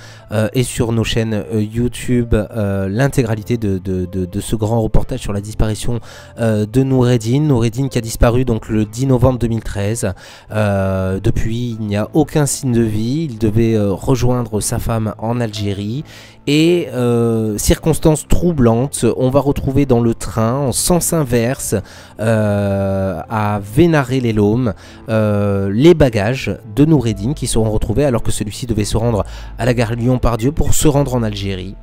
[0.53, 5.41] et sur nos chaînes YouTube l'intégralité de, de, de- de ce grand reportage sur la
[5.41, 5.99] disparition
[6.39, 7.41] de Noureddin.
[7.41, 10.13] Noureddin qui a disparu donc le 10 novembre 2013.
[10.53, 13.27] Euh, depuis, il n'y a aucun signe de vie.
[13.29, 16.05] Il devait rejoindre sa femme en Algérie.
[16.47, 21.75] Et euh, circonstances troublantes, on va retrouver dans le train, en sens inverse,
[22.21, 24.75] euh, à Vénaré-les-Laumes,
[25.09, 29.25] euh, les bagages de Noureddin qui seront retrouvés alors que celui-ci devait se rendre
[29.59, 31.77] à la gare Lyon-Pardieu pour se rendre en Algérie.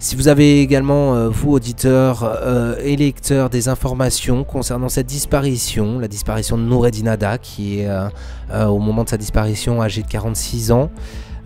[0.00, 6.00] Si vous avez également, euh, vous auditeurs euh, et lecteurs, des informations concernant cette disparition,
[6.00, 7.88] la disparition de Noureddin Ada, qui est
[8.66, 10.90] au moment de sa disparition âgé de 46 ans,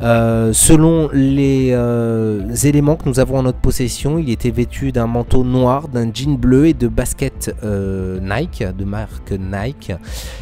[0.03, 5.07] euh, selon les euh, éléments que nous avons en notre possession, il était vêtu d'un
[5.07, 9.93] manteau noir, d'un jean bleu et de baskets euh, Nike, de marque Nike.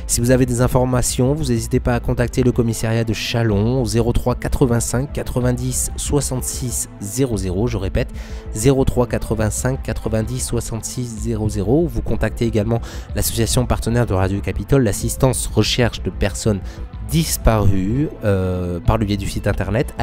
[0.09, 4.12] Si vous avez des informations, vous n'hésitez pas à contacter le commissariat de Chalon au
[4.12, 7.67] 03 85 90 66 00.
[7.69, 8.09] Je répète,
[8.55, 11.87] 03 85 90 66 00.
[11.87, 12.81] Vous contactez également
[13.14, 16.61] l'association partenaire de Radio Capitole, l'assistance recherche de personnes
[17.11, 19.95] disparues euh, par le biais du site internet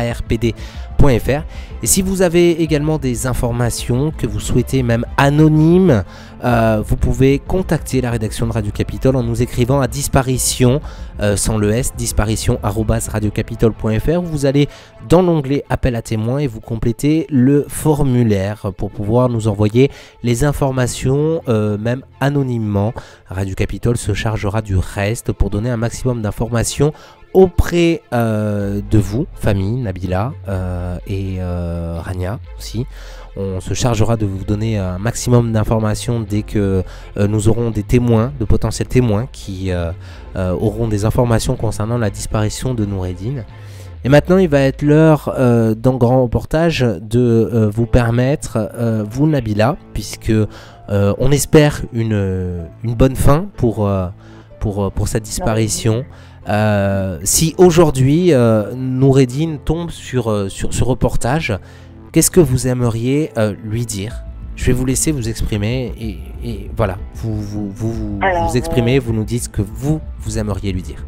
[1.03, 6.03] Et si vous avez également des informations que vous souhaitez même anonymes,
[6.43, 10.79] euh, vous pouvez contacter la rédaction de Radio Capitole en nous écrivant à disparition
[11.19, 14.67] euh, sans le S, disparition arobase radiocapitole.fr où vous allez
[15.09, 19.89] dans l'onglet appel à témoins et vous complétez le formulaire pour pouvoir nous envoyer
[20.21, 22.93] les informations euh, même anonymement.
[23.27, 26.93] Radio Capitole se chargera du reste pour donner un maximum d'informations
[27.33, 32.85] auprès euh, de vous, famille, Nabila euh, et euh, Rania aussi.
[33.37, 36.83] On se chargera de vous donner un maximum d'informations dès que
[37.15, 39.71] nous aurons des témoins, de potentiels témoins qui
[40.35, 43.45] auront des informations concernant la disparition de Noureddin.
[44.03, 45.33] Et maintenant, il va être l'heure
[45.77, 48.69] dans Grand Reportage de vous permettre,
[49.09, 50.33] vous Nabila, puisque
[50.89, 53.89] on espère une, bonne fin pour,
[54.59, 56.03] pour, pour cette disparition.
[56.49, 61.53] Euh, si aujourd'hui euh, Noureddin tombe sur, euh, sur ce reportage,
[62.11, 64.23] qu'est-ce que vous aimeriez euh, lui dire?
[64.55, 68.57] Je vais vous laisser vous exprimer et, et voilà, vous vous, vous, vous, Alors, vous
[68.57, 71.05] exprimez, vous nous dites ce que vous, vous aimeriez lui dire.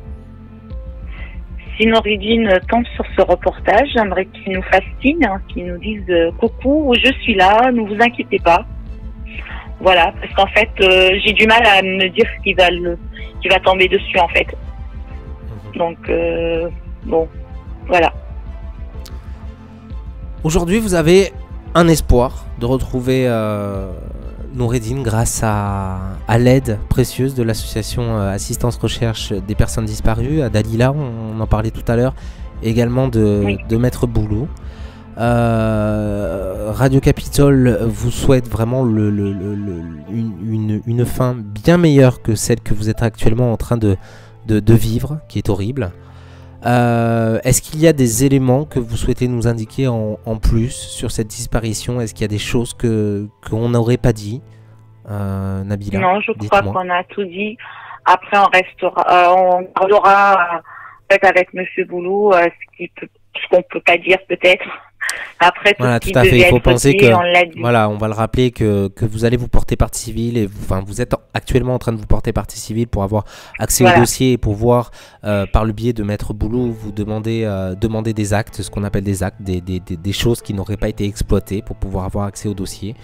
[1.77, 6.05] Si Nouridine tombe sur ce reportage, j'aimerais qu'il nous fasse signe, hein, qu'il nous dise
[6.39, 8.65] coucou, je suis là, ne vous inquiétez pas.
[9.79, 12.97] Voilà, parce qu'en fait, j'ai du mal à me dire qu'il va le,
[13.49, 14.47] va tomber dessus en fait.
[15.75, 16.69] Donc euh,
[17.05, 17.27] bon,
[17.87, 18.13] voilà.
[20.43, 21.31] Aujourd'hui, vous avez
[21.73, 23.27] un espoir de retrouver
[24.53, 31.39] Noureddin grâce à, l'aide précieuse de l'association Assistance Recherche des personnes disparues, à Dalila, on,
[31.39, 32.13] en parlait tout à l'heure,
[32.61, 34.47] également de, de Maître Boulou.
[35.17, 39.09] Euh, Radio Capitole vous souhaite vraiment le,
[40.09, 43.95] une, fin bien meilleure que celle que vous êtes actuellement en train de,
[44.45, 45.91] de, vivre, qui est horrible.
[46.65, 51.11] Euh, est-ce qu'il y a des éléments que vous souhaitez nous indiquer en, plus sur
[51.11, 51.99] cette disparition?
[51.99, 54.41] Est-ce qu'il y a des choses que qu'on n'aurait pas dit,
[55.09, 57.57] euh, Nabila Non, je crois qu'on a tout dit.
[58.05, 60.61] Après, on restera, on parlera
[61.07, 62.31] peut-être avec Monsieur Boulou
[63.35, 64.65] ce qu'on peut pas dire peut-être.
[65.39, 66.37] Après, tout voilà, tout à fait.
[66.37, 69.47] Il faut penser que, on voilà, on va le rappeler que, que, vous allez vous
[69.47, 72.59] porter partie civile et vous, enfin, vous êtes actuellement en train de vous porter partie
[72.59, 73.25] civile pour avoir
[73.59, 74.91] accès au dossier et pouvoir,
[75.23, 78.83] euh, par le biais de Maître Boulot, vous demander, euh, demander des actes, ce qu'on
[78.83, 82.25] appelle des actes, des, des, des, choses qui n'auraient pas été exploitées pour pouvoir avoir
[82.25, 82.95] accès au dossier,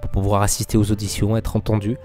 [0.00, 1.96] pour pouvoir assister aux auditions, être entendu.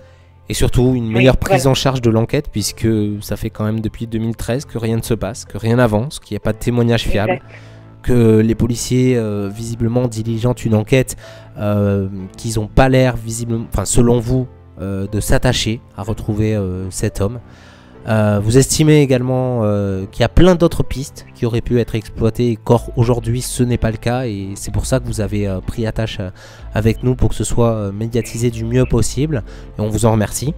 [0.49, 2.87] Et surtout une meilleure prise en charge de l'enquête, puisque
[3.21, 6.35] ça fait quand même depuis 2013 que rien ne se passe, que rien n'avance, qu'il
[6.35, 7.39] n'y a pas de témoignage fiable
[8.03, 11.15] que les policiers euh, visiblement diligentent une enquête
[11.57, 14.47] euh, qu'ils n'ont pas l'air visiblement, enfin selon vous,
[14.79, 16.55] euh, de s'attacher à retrouver
[16.89, 17.39] cet homme.
[18.05, 19.61] vous estimez également
[20.11, 23.63] qu'il y a plein d'autres pistes qui auraient pu être exploitées et qu'aujourd'hui aujourd'hui ce
[23.63, 26.19] n'est pas le cas et c'est pour ça que vous avez pris attache
[26.73, 29.43] avec nous pour que ce soit médiatisé du mieux possible
[29.77, 30.53] et on vous en remercie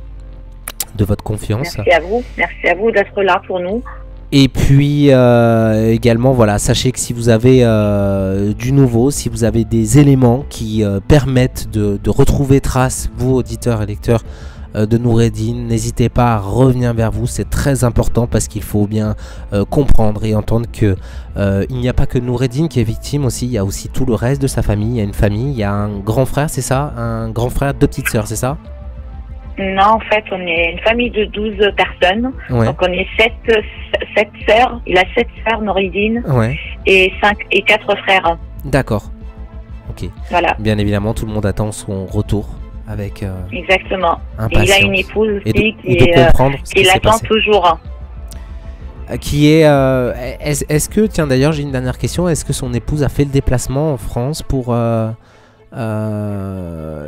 [0.96, 1.78] de votre confiance.
[1.78, 3.84] Merci à vous, merci à vous d'être là pour nous.
[4.38, 9.46] Et puis euh, également, voilà, sachez que si vous avez euh, du nouveau, si vous
[9.46, 14.24] avez des éléments qui euh, permettent de, retrouver trace, vous auditeurs et lecteurs
[14.74, 19.16] de Noureddin, n'hésitez pas à revenir vers vous, c'est très important parce qu'il faut bien
[19.70, 20.98] comprendre et entendre que
[21.70, 24.06] il n'y a pas que Noureddin qui est victime aussi, il y a aussi tout
[24.06, 26.26] le reste de sa famille, il y a une famille, il y a un grand
[26.26, 26.94] frère, c'est ça?
[26.98, 28.58] Un grand frère, deux petites sœurs, c'est ça?
[29.58, 32.32] Non, en fait, on est une famille de 12 personnes.
[32.50, 33.32] Donc, on est 7,
[34.16, 34.82] sept sœurs.
[34.86, 36.24] Il a 7 sœurs, Noridine.
[36.86, 38.38] Et 5 et 4 frères.
[38.66, 39.12] D'accord.
[39.90, 40.10] Ok.
[40.30, 40.56] Voilà.
[40.60, 42.50] Bien évidemment, tout le monde attend son retour
[42.88, 43.24] avec.
[43.24, 44.20] Euh, Exactement.
[44.52, 47.80] Et il a une épouse aussi qui, est, l'attend toujours.
[49.10, 49.66] Euh, qui est.
[49.66, 52.28] Euh, est-ce que, tiens d'ailleurs, j'ai une dernière question.
[52.28, 54.68] Est-ce que son épouse a fait le déplacement en France pour.
[54.70, 55.10] Euh,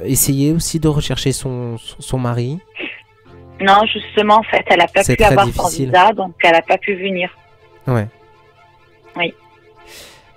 [0.06, 2.60] essayer aussi de rechercher son, son mari
[3.62, 6.78] Non, justement, en fait, elle n'a pas pu avoir son visa, donc elle n'a pas
[6.78, 7.30] pu venir.
[7.88, 8.08] Ouais.
[9.16, 9.34] Oui.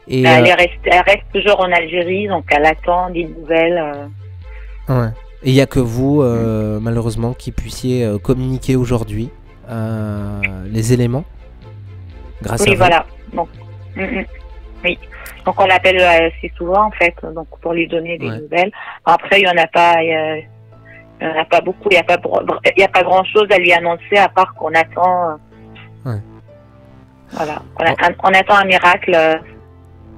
[0.09, 3.79] Et bah, elle, euh, reste, elle, reste, toujours en Algérie, donc elle attend des nouvelles.
[4.89, 5.03] Euh.
[5.03, 5.11] Ouais.
[5.43, 6.23] Et il n'y a que vous,
[6.81, 9.31] malheureusement, qui puissiez communiquer aujourd'hui
[9.69, 11.25] les éléments
[12.43, 13.07] grâce oui, à voilà.
[13.33, 13.47] Bon.
[13.97, 14.25] Mm, mm.
[14.85, 14.99] Oui.
[15.51, 18.71] Donc on l'appelle euh, assez souvent en fait, donc pour lui donner des nouvelles.
[19.05, 20.47] Après il y en a pas, il
[21.21, 22.19] y, en a pas beaucoup, il y a pas,
[22.77, 25.39] il y a pas grand chose à lui annoncer à part qu'on attend.
[26.07, 26.17] Euh,
[27.33, 29.13] voilà, on, attend un miracle.
[29.13, 29.35] Euh.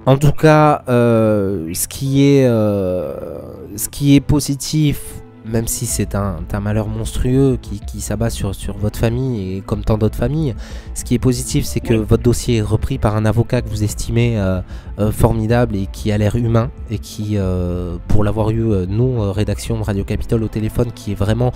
[0.05, 6.88] En tout cas, ce qui est, ce qui est positif même si c'est un, malheur
[6.88, 10.55] monstrueux qui, s'abat sur, sur, votre famille et comme tant d'autres familles,
[10.95, 13.82] ce qui est positif, c'est que votre dossier est repris par un avocat que vous
[13.82, 14.61] estimez euh,
[14.99, 19.78] euh, formidable et qui a l'air humain et qui, euh, pour l'avoir eu, nous, rédaction
[19.78, 21.53] de Radio Capitole au téléphone, qui est vraiment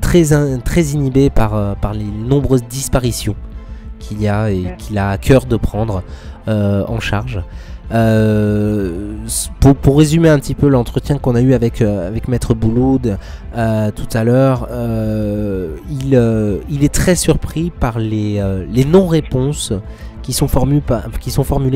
[0.00, 0.24] très,
[0.64, 3.36] très inhibé par, par les nombreuses disparitions
[3.98, 6.02] qu'il y a et qu'il a à cœur de prendre
[6.46, 7.40] en charge.
[7.92, 9.14] Euh,
[9.82, 13.16] pour, résumer un petit peu l'entretien qu'on a eu avec, euh, Maître Bouloud
[13.56, 14.68] euh, tout à l'heure,
[15.88, 18.42] il, est très surpris par les,
[18.86, 19.72] non-réponses
[20.22, 20.82] qui, sont formulées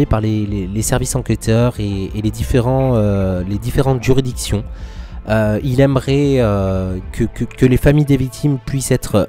[0.06, 4.64] par les, services enquêteurs et, les, différentes juridictions.
[5.28, 6.42] il aimerait
[7.12, 9.28] que, les familles des victimes puissent être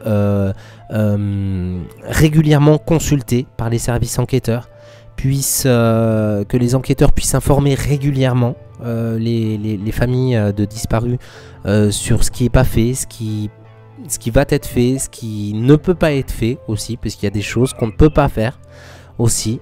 [2.04, 4.68] régulièrement consultées par les services enquêteurs
[5.16, 11.18] puisse, euh, que les enquêteurs puissent informer régulièrement euh, les, familles euh, de disparus
[11.92, 13.50] sur ce qui n'est pas fait, ce qui,
[14.32, 17.32] va être fait, ce qui ne peut pas être fait aussi, parce qu'il y a
[17.32, 18.60] des choses qu'on ne peut pas faire
[19.20, 19.60] aussi.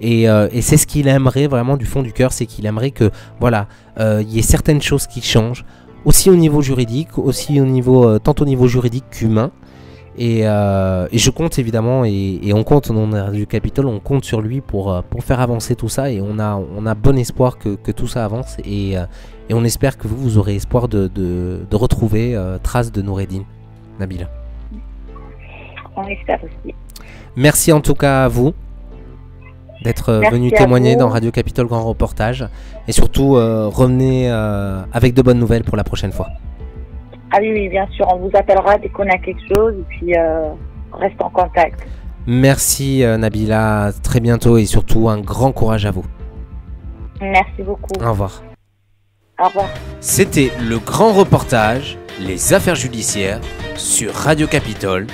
[0.00, 0.26] et,
[0.62, 3.68] c'est ce qu'il aimerait vraiment du fond du cœur, c'est qu'il aimerait que voilà,
[3.98, 5.66] il y ait certaines choses qui changent,
[6.06, 9.50] aussi au niveau juridique, aussi au niveau, tant au niveau juridique qu'humain.
[10.20, 14.40] Euh, et, je compte évidemment, et, on compte au nom du Capitole, on compte sur
[14.42, 16.10] lui pour, euh, pour faire avancer tout ça.
[16.10, 18.56] Et on a, on a bon espoir que, tout ça avance.
[18.64, 19.04] Et, euh,
[19.48, 23.44] et, on espère que vous, vous aurez espoir de, de, retrouver trace de Noureddin.
[23.98, 24.26] Nabila.
[25.96, 26.74] On espère aussi.
[27.36, 28.52] Merci en tout cas à vous.
[29.82, 31.00] d'être venu témoigner vous.
[31.00, 32.46] dans Radio Capitole Grand Reportage.
[32.88, 36.28] Et surtout, euh, revenez avec de bonnes nouvelles pour la prochaine fois.
[37.32, 40.14] Ah oui, oui, bien sûr, on vous appellera dès qu'on a quelque chose et puis
[40.16, 40.50] euh,
[40.92, 41.86] on reste en contact.
[42.26, 46.04] Merci euh, Nabila, à très bientôt et surtout un grand courage à vous.
[47.20, 47.92] Merci beaucoup.
[48.04, 48.42] Au revoir.
[49.38, 49.68] Au revoir.
[50.00, 53.40] C'était le grand reportage, les affaires judiciaires
[53.76, 55.06] sur Radio Capitole.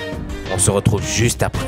[0.53, 1.67] On se retrouve juste après.